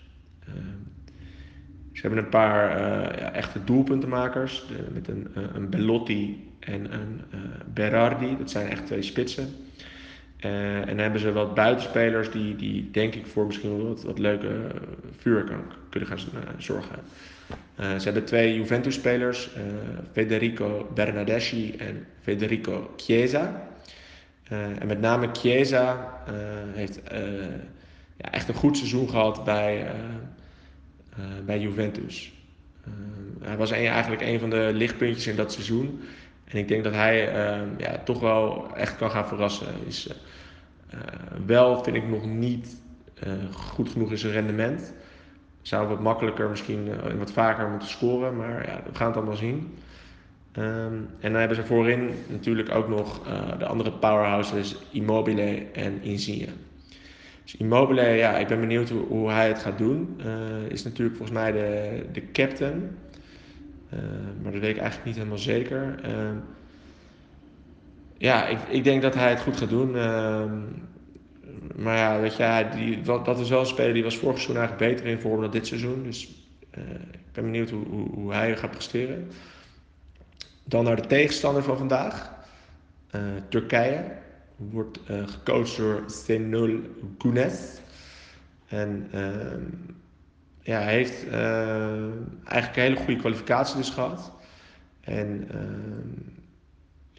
Ze 1.93 2.07
hebben 2.07 2.19
een 2.19 2.29
paar 2.29 2.71
uh, 2.71 3.19
ja, 3.19 3.33
echte 3.33 3.65
doelpuntenmakers. 3.65 4.65
Met 4.93 5.09
een, 5.09 5.29
een 5.55 5.69
Bellotti 5.69 6.53
en 6.59 6.93
een 6.93 7.21
Berardi. 7.75 8.37
Dat 8.39 8.51
zijn 8.51 8.69
echt 8.69 8.87
twee 8.87 9.03
spitsen. 9.03 9.49
En 10.41 10.87
dan 10.87 10.99
hebben 10.99 11.21
ze 11.21 11.33
wat 11.33 11.55
buitenspelers 11.55 12.31
die, 12.31 12.57
die 12.57 12.91
denk 12.91 13.15
ik 13.15 13.27
voor 13.27 13.47
misschien 13.47 13.77
wel 13.77 13.87
wat, 13.87 14.03
wat 14.03 14.19
leuke 14.19 14.67
vuur 15.17 15.45
kan, 15.45 15.63
kunnen 15.89 16.09
gaan 16.09 16.19
zorgen. 16.59 16.97
ze 17.77 18.05
hebben 18.05 18.25
twee 18.25 18.55
Juventus-spelers, 18.55 19.51
Federico 20.13 20.91
Bernardeschi 20.95 21.75
en 21.77 22.07
Federico 22.21 22.95
Chiesa. 22.97 23.69
en 24.49 24.87
met 24.87 25.01
name 25.01 25.29
Chiesa 25.33 26.13
heeft 26.75 27.01
ja, 28.17 28.31
echt 28.31 28.49
een 28.49 28.55
goed 28.55 28.77
seizoen 28.77 29.09
gehad 29.09 29.45
bij 29.45 29.87
eh, 31.21 31.45
bij 31.45 31.59
Juventus. 31.59 32.33
Eh, 32.85 32.91
hij 33.41 33.57
was 33.57 33.71
eigenlijk 33.71 34.23
een 34.23 34.39
van 34.41 34.51
de 34.51 34.71
lichtpuntjes 34.75 35.27
in 35.27 35.37
dat 35.37 35.53
seizoen. 35.53 36.01
En 36.45 36.59
ik 36.59 36.69
denk 36.69 36.85
dat 36.85 36.95
hij 36.95 37.33
ja, 37.79 37.99
toch 38.05 38.21
wel 38.21 38.71
echt 38.77 38.97
kan 38.97 39.11
gaan 39.11 39.29
verrassen. 39.29 39.67
Is, 39.87 40.09
eh, 40.91 40.99
wel 41.47 41.83
vind 41.83 41.97
ik 41.97 42.09
nog 42.09 42.27
niet 42.27 42.83
goed 43.53 43.89
genoeg 43.89 44.11
in 44.11 44.19
zijn 44.19 44.33
rendement. 44.33 44.93
Zou 45.63 45.89
wat 45.89 46.01
makkelijker 46.01 46.49
misschien 46.49 46.89
en 47.03 47.19
wat 47.19 47.33
vaker 47.33 47.69
moeten 47.69 47.89
scoren. 47.89 48.37
Maar 48.37 48.67
ja, 48.67 48.83
we 48.91 48.95
gaan 48.95 49.07
het 49.07 49.17
allemaal 49.17 49.37
zien. 49.37 49.75
Um, 50.59 51.09
en 51.21 51.31
dan 51.31 51.35
hebben 51.35 51.57
ze 51.57 51.67
voorin 51.67 52.11
natuurlijk 52.29 52.75
ook 52.75 52.89
nog 52.89 53.23
de 53.59 53.67
andere 53.67 53.93
powerhouses 53.93 54.77
Immobile 54.91 55.67
en 55.73 56.03
Insigne. 56.03 56.49
Dus 57.43 57.57
Immobile, 57.57 58.03
ja, 58.03 58.39
ik 58.39 58.49
ben 58.49 58.61
benieuwd 58.61 58.89
hoe, 58.89 59.31
hij 59.31 59.49
het 59.49 59.59
gaat 59.59 59.79
doen. 59.79 60.21
Is 60.69 60.83
natuurlijk 60.83 61.17
volgens 61.17 61.39
mij 61.39 61.53
de, 61.53 62.03
de 62.13 62.31
captain. 62.33 62.99
Maar 64.43 64.53
dat 64.53 64.61
weet 64.61 64.71
ik 64.71 64.79
eigenlijk 64.79 65.05
niet 65.05 65.17
helemaal 65.17 65.39
zeker. 65.39 66.01
Uh, 68.21 68.27
ja, 68.27 68.47
ik, 68.47 68.59
ik 68.69 68.85
denk 68.85 69.03
dat 69.03 69.15
hij 69.15 69.31
het 69.31 69.41
goed 69.41 69.57
gaat 69.57 69.69
doen. 69.69 69.91
maar 71.77 71.97
ja, 71.97 72.21
weet 72.21 72.37
je, 72.37 72.67
die, 72.75 73.01
dat, 73.01 73.39
is 73.39 73.49
wel 73.49 73.61
een 73.61 73.67
speler 73.67 73.95
die 73.95 74.03
was 74.03 74.19
vorig 74.19 74.41
seizoen 74.41 74.57
eigenlijk 74.57 74.93
beter 74.93 75.11
in 75.11 75.21
vorm 75.21 75.41
dan 75.41 75.51
dit 75.51 75.67
seizoen. 75.67 76.03
Dus 76.03 76.29
ik 77.11 77.33
ben 77.33 77.45
benieuwd 77.45 77.71
hoe, 77.71 77.85
hoe, 78.15 78.33
hij 78.33 78.57
gaat 78.57 78.71
presteren. 78.71 79.31
Dan 80.65 80.85
naar 80.85 80.97
de 80.97 81.07
tegenstander 81.07 81.63
van 81.63 81.77
vandaag. 81.77 82.33
Turkije 83.49 84.05
wordt 84.57 85.01
gecoacht 85.07 85.77
door 85.77 86.03
Senol 86.07 86.81
Gunes. 87.19 87.81
En 88.67 89.09
ehm, 89.13 89.63
ja, 90.63 90.81
hij 90.81 90.95
heeft 90.95 91.29
eigenlijk 91.29 92.77
een 92.77 92.83
hele 92.83 92.97
goede 92.97 93.17
kwalificatie 93.17 93.77
dus 93.77 93.91
gehad. 93.91 94.33
En 95.01 95.49
ehm, 95.51 96.40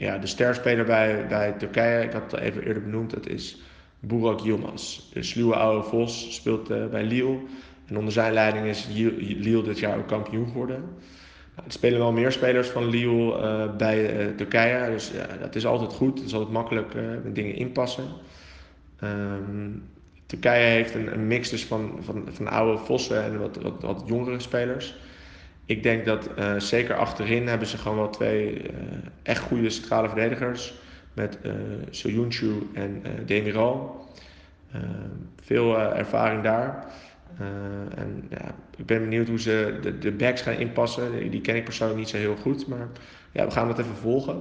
ja, 0.02 0.18
de 0.18 0.28
sterspeler 0.28 0.86
bij, 0.86 1.28
bij 1.28 1.52
Turkije, 1.52 2.04
ik 2.04 2.12
had 2.12 2.32
het 2.32 2.42
even 2.42 2.64
eerder 2.64 2.84
benoemd, 2.84 3.12
dat 3.12 3.28
is 3.28 3.62
Burak 4.00 4.40
Yilmaz. 4.40 5.00
De 5.14 5.24
sluwe 5.24 5.56
oude 5.56 5.88
Vos 5.88 6.36
speelt 6.36 6.72
uh, 6.72 6.86
bij 6.86 7.04
Lille. 7.04 7.40
En 7.88 7.98
onder 7.98 8.14
zijn 8.14 8.34
leiding 8.34 8.66
is 8.66 8.88
Lille 9.18 9.64
dit 9.64 9.80
jaar 9.80 9.98
ook 9.98 10.08
kampioen 10.08 10.48
geworden. 10.48 10.80
Nou, 11.56 11.66
er 11.66 11.72
spelen 11.72 12.00
wel 12.00 12.12
meer 12.12 12.32
spelers 12.32 12.68
van 12.68 12.90
Lille 12.90 13.38
uh, 13.38 13.76
bij 13.78 14.28
uh, 14.28 14.36
Turkije. 14.36 14.92
Dus 14.92 15.12
dat 15.40 15.56
is 15.56 15.66
altijd 15.66 15.94
goed. 15.94 16.18
Het 16.18 16.28
is 16.28 16.34
altijd 16.34 16.52
makkelijk 16.52 16.94
met 17.24 17.36
dingen 17.36 17.56
inpassen. 17.56 18.06
Um, 19.04 19.84
Turkije 20.26 20.66
heeft 20.66 20.96
een, 20.96 21.14
een, 21.14 21.28
mix 21.28 21.50
dus 21.50 21.66
van, 21.66 21.98
van, 22.00 22.28
van 22.32 22.48
oude 22.48 22.78
Vossen 22.78 23.24
en 23.24 23.40
wat, 23.40 23.58
wat, 23.62 23.82
wat 23.82 24.04
jongere 24.06 24.40
spelers 24.40 24.96
ik 25.72 25.84
denk 25.84 26.06
dat 26.06 26.30
uh, 26.40 26.60
zeker 26.60 26.96
achterin 26.96 27.48
hebben 27.48 27.68
ze 27.68 27.78
gewoon 27.78 27.98
wel 27.98 28.10
twee 28.10 28.54
uh, 28.54 28.68
echt 29.24 29.40
goede 29.40 29.70
centrale 29.70 30.08
verdedigers. 30.08 30.74
Met 31.14 31.38
uh, 31.44 31.52
Soyuncu 31.90 32.70
en 32.74 33.04
Demiral. 33.26 34.06
veel 35.42 35.80
ervaring 35.80 36.44
daar. 36.44 36.86
en 37.96 38.28
ja, 38.30 38.56
ik 38.78 38.86
ben 38.86 39.02
benieuwd 39.02 39.28
hoe 39.28 39.40
ze 39.40 39.78
de, 39.82 39.98
de 39.98 40.12
backs 40.12 40.42
gaan 40.42 40.54
inpassen. 40.54 41.30
Die 41.30 41.42
ken 41.42 41.56
ik 41.56 41.64
persoonlijk 41.64 42.00
niet 42.00 42.10
zo 42.10 42.18
heel 42.18 42.36
goed. 42.36 42.68
Maar 42.68 42.88
ja, 43.32 43.46
we 43.46 43.52
gaan 43.52 43.68
dat 43.68 43.80
even 43.80 43.96
volgen. 43.96 44.36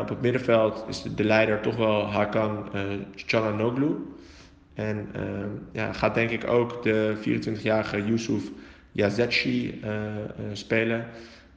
op 0.00 0.08
het 0.08 0.20
middenveld 0.20 0.84
is 0.88 1.02
de, 1.02 1.14
de 1.14 1.24
leider 1.24 1.60
toch 1.60 1.76
wel 1.76 2.10
Hakan 2.10 2.68
uh. 2.74 3.86
En 4.74 5.08
ja, 5.72 5.92
gaat 5.92 6.14
denk 6.14 6.30
ik 6.30 6.46
ook 6.46 6.82
de 6.82 7.16
24-jarige 7.20 8.04
Yusuf 8.04 8.42
Yazeci 8.94 9.80
uh, 9.84 9.90
spelen. 10.52 11.06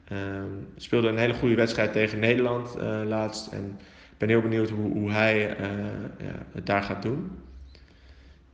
Ehm, 0.04 0.50
speelde 0.76 1.08
een 1.08 1.18
hele 1.18 1.34
goede 1.34 1.54
wedstrijd 1.54 1.92
tegen 1.92 2.18
Nederland 2.18 2.76
uh, 2.76 3.00
laatst. 3.04 3.52
En 3.52 3.78
ik 4.10 4.18
ben 4.18 4.28
heel 4.28 4.40
benieuwd 4.40 4.70
hoe, 4.70 4.92
hoe 4.92 5.10
hij 5.10 5.38
ja, 6.18 6.46
het 6.52 6.66
daar 6.66 6.82
gaat 6.82 7.02
doen. 7.02 7.30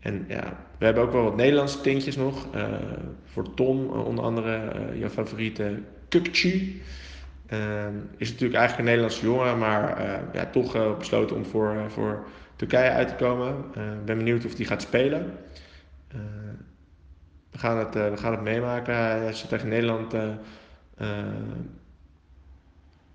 En 0.01 0.25
ja, 0.29 0.67
we 0.79 0.85
hebben 0.85 1.03
ook 1.03 1.13
wel 1.13 1.23
wat 1.23 1.37
Nederlandse 1.37 1.81
tintjes 1.81 2.17
nog. 2.17 2.47
voor 3.25 3.55
Tom, 3.55 3.89
onder 3.89 4.25
andere 4.25 4.73
jouw 4.99 5.09
favoriete 5.09 5.79
Kukci. 6.09 6.83
Ehm, 7.47 7.95
is 8.17 8.31
natuurlijk 8.31 8.59
eigenlijk 8.59 8.79
een 8.79 8.95
Nederlandse 8.95 9.25
jongen, 9.25 9.59
maar 9.59 10.03
ja, 10.33 10.47
toch 10.47 10.99
besloten 10.99 11.37
om 11.37 11.45
voor, 11.45 11.85
voor 11.89 12.27
Turkije 12.57 12.91
uit 12.91 13.09
te 13.09 13.15
komen. 13.15 13.57
Ik 13.75 14.05
ben 14.05 14.17
benieuwd 14.17 14.45
of 14.45 14.57
hij 14.57 14.67
gaat 14.67 14.83
spelen 14.83 15.33
we 17.55 17.61
gaan 17.61 17.79
het, 17.79 17.97
uh, 17.97 18.09
we 18.11 18.17
gaan 18.17 18.33
het 18.33 18.41
meemaken. 18.41 18.95
Hij 18.95 19.33
zit 19.33 19.49
tegen 19.49 19.69
Nederland 19.69 20.15
uh, 20.15 20.29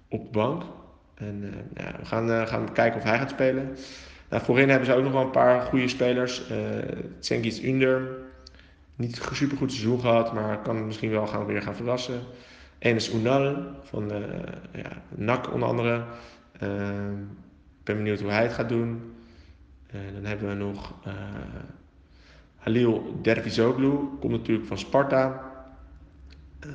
op 0.07 0.23
de 0.25 0.31
bank. 0.31 0.63
En 1.15 1.41
we 1.73 2.05
gaan, 2.05 2.47
gaan 2.47 2.73
kijken 2.73 2.99
of 2.99 3.05
hij 3.05 3.17
gaat 3.17 3.29
spelen. 3.29 3.77
Nou, 4.29 4.43
voorin 4.43 4.69
hebben 4.69 4.87
ze 4.87 4.93
ook 4.93 5.03
nog 5.03 5.11
wel 5.11 5.21
een 5.21 5.31
paar 5.31 5.61
goede 5.61 5.87
spelers. 5.87 6.43
Uh, 7.31 7.63
Under. 7.63 8.17
Niet 8.95 9.21
super 9.31 9.57
goed 9.57 9.71
seizoen 9.71 9.99
gehad, 9.99 10.33
maar 10.33 10.61
kan 10.61 10.85
misschien 10.85 11.11
wel 11.11 11.27
gaan, 11.27 11.45
weer 11.45 11.61
gaan 11.61 11.75
verrassen. 11.75 12.21
Enes 12.77 13.13
Unal 13.13 13.55
van 13.83 14.11
ja, 14.73 15.01
NAC 15.09 15.53
onder 15.53 15.69
andere. 15.69 16.03
Ik 16.53 17.83
ben 17.83 17.95
benieuwd 17.95 18.19
hoe 18.19 18.31
hij 18.31 18.43
het 18.43 18.53
gaat 18.53 18.69
doen. 18.69 19.13
dan 19.91 20.25
hebben 20.25 20.49
we 20.49 20.55
nog 20.55 20.93
Halil 22.69 23.19
Dervizoglu 23.21 23.89
komt 24.19 24.31
natuurlijk 24.31 24.67
van 24.67 24.77
Sparta. 24.77 25.41
Uh, 26.67 26.73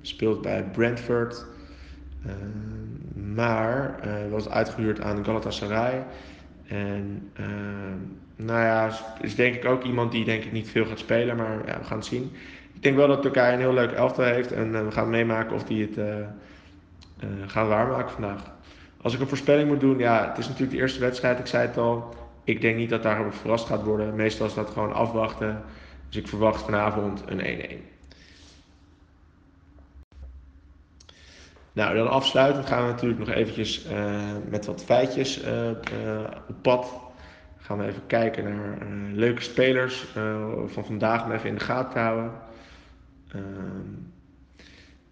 speelt 0.00 0.42
bij 0.42 0.64
Brentford. 0.72 1.46
Uh, 2.26 2.32
maar 3.34 4.00
uh, 4.06 4.30
was 4.30 4.48
uitgehuurd 4.48 5.00
aan 5.00 5.24
Galatasaray. 5.24 6.04
En 6.66 7.30
ehm, 7.34 7.96
nou 8.36 8.60
ja, 8.60 8.90
is 9.20 9.34
denk 9.34 9.54
ik 9.54 9.64
ook 9.64 9.84
iemand 9.84 10.12
die 10.12 10.24
denk 10.24 10.44
ik 10.44 10.52
niet 10.52 10.68
veel 10.68 10.86
gaat 10.86 10.98
spelen. 10.98 11.36
Maar 11.36 11.66
ja, 11.66 11.78
we 11.78 11.84
gaan 11.84 11.98
het 11.98 12.06
zien. 12.06 12.30
Ik 12.74 12.82
denk 12.82 12.96
wel 12.96 13.08
dat 13.08 13.22
Turkije 13.22 13.52
een 13.52 13.58
heel 13.58 13.74
leuk 13.74 13.92
elftal 13.92 14.24
heeft. 14.24 14.52
En 14.52 14.74
eh, 14.74 14.84
we 14.84 14.90
gaan 14.90 15.10
meemaken 15.10 15.54
of 15.54 15.64
die 15.64 15.82
het 15.82 15.96
uh, 15.98 16.26
gaat 17.46 17.68
waarmaken 17.68 18.10
vandaag. 18.10 18.42
Als 19.02 19.14
ik 19.14 19.20
een 19.20 19.28
voorspelling 19.28 19.68
moet 19.68 19.80
doen, 19.80 19.98
ja, 19.98 20.28
het 20.28 20.38
is 20.38 20.44
natuurlijk 20.46 20.72
de 20.72 20.78
eerste 20.78 21.00
wedstrijd. 21.00 21.38
Ik 21.38 21.46
zei 21.46 21.66
het 21.66 21.76
al 21.76 22.14
ik 22.50 22.60
denk 22.60 22.76
niet 22.76 22.90
dat 22.90 23.02
daarop 23.02 23.34
verrast 23.34 23.66
gaat 23.66 23.82
worden. 23.82 24.14
Meestal 24.14 24.46
is 24.46 24.54
dat 24.54 24.70
gewoon 24.70 24.92
afwachten. 24.92 25.62
Dus 26.08 26.16
ik 26.16 26.28
verwacht 26.28 26.62
vanavond 26.62 27.22
een 27.26 27.40
1-1. 27.40 27.98
Nou, 31.72 31.94
dan 31.94 32.10
afsluitend 32.10 32.66
gaan 32.66 32.84
we 32.84 32.90
natuurlijk 32.90 33.20
nog 33.20 33.30
eventjes 33.30 33.86
uh, 33.86 34.20
met 34.48 34.66
wat 34.66 34.84
feitjes 34.84 35.44
uh, 35.44 35.66
uh, 35.66 35.74
op 36.48 36.62
pad. 36.62 37.00
Gaan 37.56 37.78
we 37.78 37.86
even 37.86 38.06
kijken 38.06 38.44
naar 38.44 38.78
leuke 39.12 39.42
spelers 39.42 40.06
van 40.66 40.84
vandaag 40.84 41.24
om 41.24 41.32
even 41.32 41.48
in 41.48 41.54
de 41.54 41.60
gaten 41.60 41.92
te 41.92 41.98
houden. 41.98 42.32
Ehm, 43.28 43.92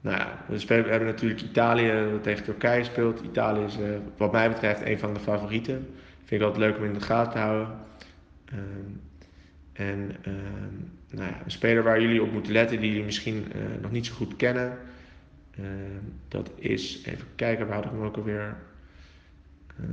nou 0.01 0.17
ja, 0.17 0.45
we 0.47 0.75
hebben 0.75 1.05
natuurlijk 1.05 1.43
Italië 1.43 2.19
tegen 2.23 2.45
Turkije 2.45 2.85
speelt. 2.85 3.21
Italië 3.21 3.65
is 3.65 3.79
wat 4.17 4.33
mij 4.33 4.49
betreft 4.49 4.83
een 4.83 4.99
van 4.99 5.15
de 5.15 5.21
favorieten. 5.21 5.95
Vind 6.29 6.41
ik 6.41 6.47
altijd 6.47 6.67
leuk 6.67 6.79
om 6.79 6.85
in 6.85 6.93
de 6.93 7.01
gaten 7.01 7.33
te 7.33 7.39
houden. 7.39 7.69
Ehm, 8.45 8.91
en 9.73 10.17
ehm, 10.23 10.75
nou 11.11 11.31
ja, 11.31 11.41
een 11.45 11.51
speler 11.51 11.83
waar 11.83 12.01
jullie 12.01 12.23
op 12.23 12.33
moeten 12.33 12.53
letten, 12.53 12.81
die 12.81 12.89
jullie 12.89 13.05
misschien 13.05 13.47
uh, 13.57 13.63
nog 13.81 13.91
niet 13.91 14.07
zo 14.07 14.15
goed 14.15 14.37
kennen. 14.37 14.79
Uh, 15.61 15.67
dat 16.29 16.51
is, 16.57 17.03
even 17.05 17.27
kijken, 17.35 17.67
waar 17.67 17.75
had 17.75 17.85
ik 17.85 17.91
hem 17.91 18.03
ook 18.03 18.17
alweer? 18.17 18.57
Uh, 19.81 19.87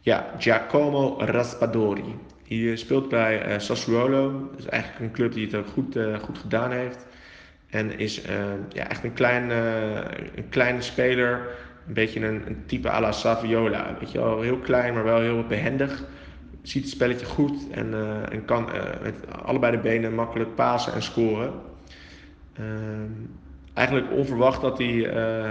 ja, 0.00 0.34
Giacomo 0.38 1.16
Raspadori. 1.18 2.14
Die 2.42 2.76
speelt 2.76 3.08
bij 3.08 3.60
Sassuolo. 3.60 4.48
Dat 4.50 4.58
is 4.58 4.66
eigenlijk 4.66 5.02
een 5.04 5.12
club 5.12 5.32
die 5.32 5.46
het 5.46 5.54
ook 5.54 5.66
goed, 5.66 5.98
goed 6.22 6.38
gedaan 6.38 6.70
heeft. 6.70 7.06
En 7.66 7.98
is 7.98 8.20
ja, 8.68 8.88
echt 8.88 9.04
een, 9.04 9.12
klein, 9.12 9.50
een 10.34 10.48
kleine 10.48 10.82
speler 10.82 11.48
een 11.90 11.96
beetje 11.96 12.26
een, 12.26 12.46
een 12.46 12.62
type 12.66 12.90
à 12.90 13.00
la 13.00 13.12
Saviola. 13.12 13.96
Weet 13.98 14.12
je 14.12 14.18
wel, 14.18 14.40
heel 14.40 14.58
klein, 14.58 14.94
maar 14.94 15.04
wel 15.04 15.20
heel 15.20 15.44
behendig. 15.46 16.04
Ziet 16.62 16.82
het 16.82 16.92
spelletje 16.92 17.26
goed 17.26 17.70
en, 17.70 17.94
en 18.30 18.44
kan 18.44 18.68
uh, 18.74 18.82
met 19.02 19.14
allebei 19.42 19.72
de 19.72 19.82
benen 19.82 20.14
makkelijk 20.14 20.54
pasen 20.54 20.92
en 20.92 21.02
scoren. 21.02 21.52
Uh, 22.60 22.66
eigenlijk 23.74 24.12
onverwacht 24.12 24.60
dat 24.60 24.78
hij, 24.78 24.92
uh, 24.92 25.50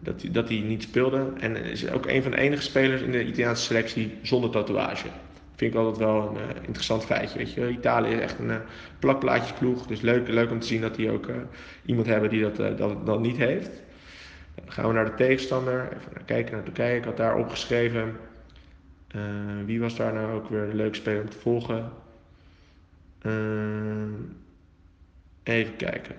dat, 0.00 0.22
hij, 0.22 0.30
dat 0.30 0.48
hij 0.48 0.58
niet 0.58 0.82
speelde. 0.82 1.32
En 1.40 1.56
is 1.56 1.90
ook 1.90 2.06
een 2.06 2.22
van 2.22 2.30
de 2.30 2.36
enige 2.36 2.62
spelers 2.62 3.02
in 3.02 3.10
de 3.10 3.24
Italiaanse 3.24 3.62
selectie 3.62 4.12
zonder 4.22 4.50
tatoeage. 4.50 5.08
Vind 5.56 5.72
ik 5.74 5.78
altijd 5.78 5.96
wel 5.96 6.36
een 6.36 6.64
interessant 6.64 7.04
feitje. 7.04 7.38
Weet 7.38 7.52
je. 7.52 7.68
Italië 7.68 8.10
is 8.10 8.20
echt 8.20 8.38
een 8.38 8.58
plakplaatjesploeg. 8.98 9.86
Dus 9.86 10.00
leuk, 10.00 10.28
leuk 10.28 10.50
om 10.50 10.58
te 10.58 10.66
zien 10.66 10.80
dat 10.80 10.94
die 10.94 11.10
ook 11.10 11.26
iemand 11.84 12.06
hebben 12.06 12.30
die 12.30 12.42
dat, 12.42 12.78
dat, 12.78 13.06
dat 13.06 13.20
niet 13.20 13.36
heeft. 13.36 13.86
Dan 14.64 14.72
gaan 14.72 14.86
we 14.86 14.92
naar 14.92 15.04
de 15.04 15.14
tegenstander. 15.14 15.88
Even 15.96 16.24
kijken 16.24 16.52
naar 16.52 16.62
Turkije. 16.62 16.96
Ik 16.96 17.04
had 17.04 17.16
daar 17.16 17.36
opgeschreven. 17.36 18.16
Uh, 19.16 19.22
wie 19.64 19.80
was 19.80 19.96
daar 19.96 20.12
nou 20.12 20.32
ook 20.32 20.48
weer 20.48 20.66
de 20.66 20.74
leuke 20.74 20.96
speler 20.96 21.22
om 21.22 21.30
te 21.30 21.38
volgen? 21.38 21.92
Uh, 23.22 24.12
even 25.42 25.76
kijken. 25.76 26.16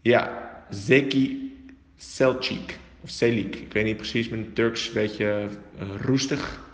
Ja, 0.00 0.50
Zeki 0.70 1.54
Selçuk. 1.96 2.78
Of 3.00 3.10
Selik. 3.10 3.56
Ik 3.56 3.72
weet 3.72 3.84
niet 3.84 3.96
precies. 3.96 4.28
Mijn 4.28 4.52
Turks 4.52 4.86
een 4.86 4.94
beetje 4.94 5.48
uh, 5.80 5.88
roestig. 6.00 6.64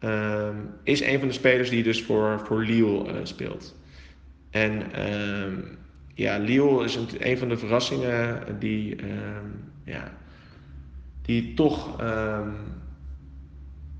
Uh, 0.00 0.48
is 0.82 1.00
een 1.00 1.18
van 1.18 1.28
de 1.28 1.34
spelers 1.34 1.70
die 1.70 1.82
dus 1.82 2.02
voor, 2.02 2.40
voor 2.44 2.64
Lille 2.64 3.20
speelt. 3.22 3.74
En 4.50 4.92
ehm, 4.92 5.60
ja, 6.14 6.38
Lille 6.38 6.84
is 6.84 6.98
een, 7.18 7.38
van 7.38 7.48
de 7.48 7.56
verrassingen 7.56 8.40
die, 8.58 9.02
um, 9.02 9.72
ja, 9.84 10.12
die 11.22 11.54
toch 11.54 12.00
um, 12.00 12.54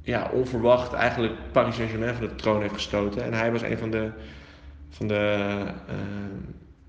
ja, 0.03 0.31
onverwacht 0.33 0.93
eigenlijk 0.93 1.35
Paris 1.53 1.75
Saint-Germain 1.75 2.15
van 2.15 2.27
de 2.27 2.35
troon 2.35 2.61
heeft 2.61 2.75
gestoten. 2.75 3.25
En 3.25 3.33
hij 3.33 3.53
was 3.53 3.63
een 3.63 3.79
van 3.79 3.91
de, 3.91 4.11
van 4.89 5.09
de 5.09 5.65
uh, 5.89 5.95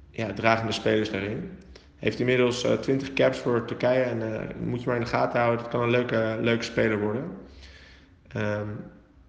ja, 0.10 0.34
dragende 0.34 0.72
spelers 0.72 1.12
daarin. 1.12 1.50
Heeft 1.96 2.20
inmiddels 2.20 2.66
uh, 2.66 2.72
20 2.72 3.14
caps 3.14 3.38
voor 3.38 3.66
Turkije 3.66 4.04
en 4.04 4.22
uh, 4.22 4.40
moet 4.66 4.82
je 4.82 4.88
maar 4.88 4.96
in 4.96 5.04
de 5.04 5.10
gaten 5.10 5.40
houden. 5.40 5.62
Het 5.62 5.72
kan 5.72 5.82
een 5.82 5.90
leuke, 5.90 6.38
leuke 6.42 6.64
speler 6.64 7.00
worden. 7.00 7.24
Ehm, 8.28 8.70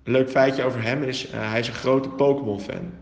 een 0.03 0.13
leuk 0.13 0.31
feitje 0.31 0.65
over 0.65 0.83
hem 0.83 1.03
is, 1.03 1.33
uh, 1.33 1.51
hij 1.51 1.59
is 1.59 1.69
een 1.69 1.75
grote 1.75 2.09
Pokémon-fan. 2.09 2.93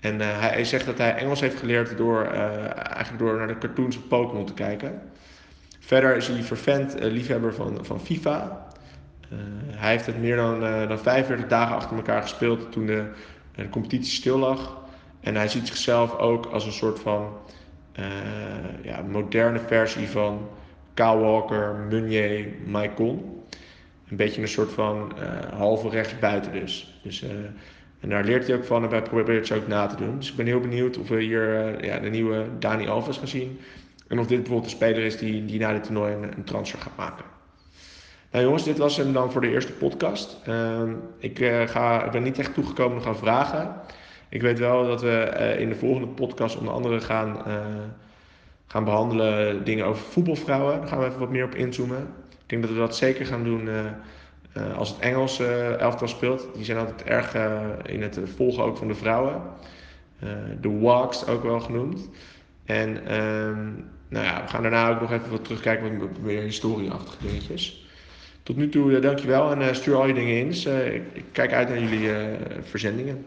En 0.00 0.20
uh, 0.20 0.40
hij 0.40 0.64
zegt 0.64 0.86
dat 0.86 0.98
hij 0.98 1.14
Engels 1.14 1.40
heeft 1.40 1.58
geleerd 1.58 1.96
door, 1.96 2.24
uh, 2.24 2.76
eigenlijk 2.76 3.18
door 3.18 3.36
naar 3.36 3.46
de 3.46 3.58
cartoons 3.58 3.96
van 3.96 4.08
Pokémon 4.08 4.46
te 4.46 4.54
kijken. 4.54 5.02
Verder 5.78 6.16
is 6.16 6.28
hij 6.28 6.42
vervent 6.42 6.94
liefhebber 6.98 7.54
van, 7.54 7.78
van 7.82 8.00
FIFA. 8.00 8.66
hij 9.66 9.90
heeft 9.90 10.06
het 10.06 10.20
meer 10.20 10.36
dan, 10.36 10.60
dan 10.60 10.98
45 10.98 11.48
dagen 11.48 11.76
achter 11.76 11.96
elkaar 11.96 12.22
gespeeld 12.22 12.72
toen 12.72 12.86
de, 12.86 13.04
de 13.54 13.68
competitie 13.68 14.12
stil 14.12 14.38
lag. 14.38 14.78
En 15.20 15.34
hij 15.34 15.48
ziet 15.48 15.66
zichzelf 15.66 16.16
ook 16.16 16.46
als 16.46 16.66
een 16.66 16.72
soort 16.72 17.00
van 17.00 17.32
ja, 18.82 19.02
moderne 19.02 19.58
versie 19.58 20.08
van 20.08 20.48
Kyle 20.94 21.18
Walker, 21.18 21.74
Meunier, 21.88 22.46
Maicon 22.66 23.40
een 24.10 24.16
beetje 24.16 24.42
een 24.42 24.48
soort 24.48 24.72
van 24.72 25.12
uh, 25.18 25.58
halve 25.58 25.88
rechtsbuiten 25.88 26.52
dus. 26.52 27.00
dus 27.02 27.24
en 28.00 28.08
daar 28.08 28.24
leert 28.24 28.46
hij 28.46 28.56
ook 28.56 28.64
van 28.64 28.82
en 28.82 28.90
wij 28.90 29.02
proberen 29.02 29.34
het 29.34 29.46
zo 29.46 29.56
ook 29.56 29.66
na 29.66 29.86
te 29.86 29.96
doen. 29.96 30.16
Dus 30.16 30.30
ik 30.30 30.36
ben 30.36 30.46
heel 30.46 30.60
benieuwd 30.60 30.98
of 30.98 31.08
we 31.08 31.22
hier 31.22 31.74
uh, 31.74 31.80
ja, 31.80 31.98
de 31.98 32.08
nieuwe 32.08 32.46
Dani 32.58 32.88
Alves 32.88 33.18
gaan 33.18 33.28
zien. 33.28 33.60
En 34.08 34.18
of 34.18 34.26
dit 34.26 34.38
bijvoorbeeld 34.38 34.70
een 34.70 34.76
speler 34.76 35.04
is 35.04 35.16
die, 35.16 35.44
die 35.44 35.58
na 35.58 35.72
dit 35.72 35.84
toernooi 35.84 36.14
een, 36.14 36.44
transfer 36.44 36.78
gaat 36.78 36.96
maken. 36.96 37.24
Nou 38.30 38.44
jongens, 38.44 38.64
dit 38.64 38.78
was 38.78 38.96
hem 38.96 39.12
dan 39.12 39.32
voor 39.32 39.40
de 39.40 39.50
eerste 39.50 39.72
podcast. 39.72 40.38
Ehm, 40.44 40.92
ik, 41.18 41.38
ga, 41.66 42.04
ik 42.04 42.10
ben 42.10 42.22
niet 42.22 42.38
echt 42.38 42.54
toegekomen 42.54 42.96
nog 42.96 43.06
aan 43.06 43.16
vragen. 43.16 43.74
Ik 44.28 44.42
weet 44.42 44.58
wel 44.58 44.86
dat 44.86 45.02
we 45.02 45.56
in 45.58 45.68
de 45.68 45.74
volgende 45.74 46.08
podcast 46.08 46.56
onder 46.56 46.74
andere 46.74 47.00
gaan, 47.00 47.42
gaan 48.66 48.84
behandelen 48.84 49.64
dingen 49.64 49.86
over 49.86 50.02
voetbalvrouwen. 50.02 50.78
Daar 50.78 50.88
gaan 50.88 50.98
we 50.98 51.06
even 51.06 51.18
wat 51.18 51.30
meer 51.30 51.44
op 51.44 51.54
inzoomen. 51.54 52.00
Ik 52.30 52.46
denk 52.46 52.62
dat 52.62 52.70
we 52.70 52.78
dat 52.78 52.96
zeker 52.96 53.26
gaan 53.26 53.44
doen 53.44 53.68
uh, 54.56 54.66
uh, 54.66 54.76
als 54.76 54.88
het 54.88 54.98
Engelse 54.98 55.44
uh, 55.44 55.80
elftal 55.80 56.08
speelt. 56.08 56.48
Die 56.54 56.64
zijn 56.64 56.78
altijd 56.78 57.02
erg 57.02 57.34
in 57.86 58.02
het 58.02 58.20
volgen 58.36 58.64
ook 58.64 58.76
van 58.76 58.88
de 58.88 58.94
vrouwen. 58.94 59.42
de 60.60 60.78
walks 60.78 61.26
ook 61.26 61.42
wel 61.42 61.60
genoemd. 61.60 62.08
En 62.64 63.20
um, 63.20 63.84
nou 64.08 64.24
ja, 64.24 64.42
we 64.42 64.48
gaan 64.48 64.62
daarna 64.62 64.90
ook 64.90 65.00
nog 65.00 65.12
even 65.12 65.30
wat 65.30 65.44
terugkijken 65.44 65.96
met 65.96 66.22
meer 66.22 66.42
historieachtige 66.42 67.26
dingetjes. 67.26 67.88
Tot 68.42 68.56
nu 68.56 68.68
toe 68.68 68.98
dankjewel 68.98 69.54
en 69.54 69.74
stuur 69.76 69.96
al 69.96 70.06
je 70.06 70.14
dingen 70.14 70.38
in. 70.38 70.48
Dus, 70.48 70.66
ik, 70.66 71.02
ik, 71.12 71.24
kijk 71.32 71.52
uit 71.52 71.68
naar 71.68 71.80
jullie 71.80 72.10
verzendingen. 72.62 73.24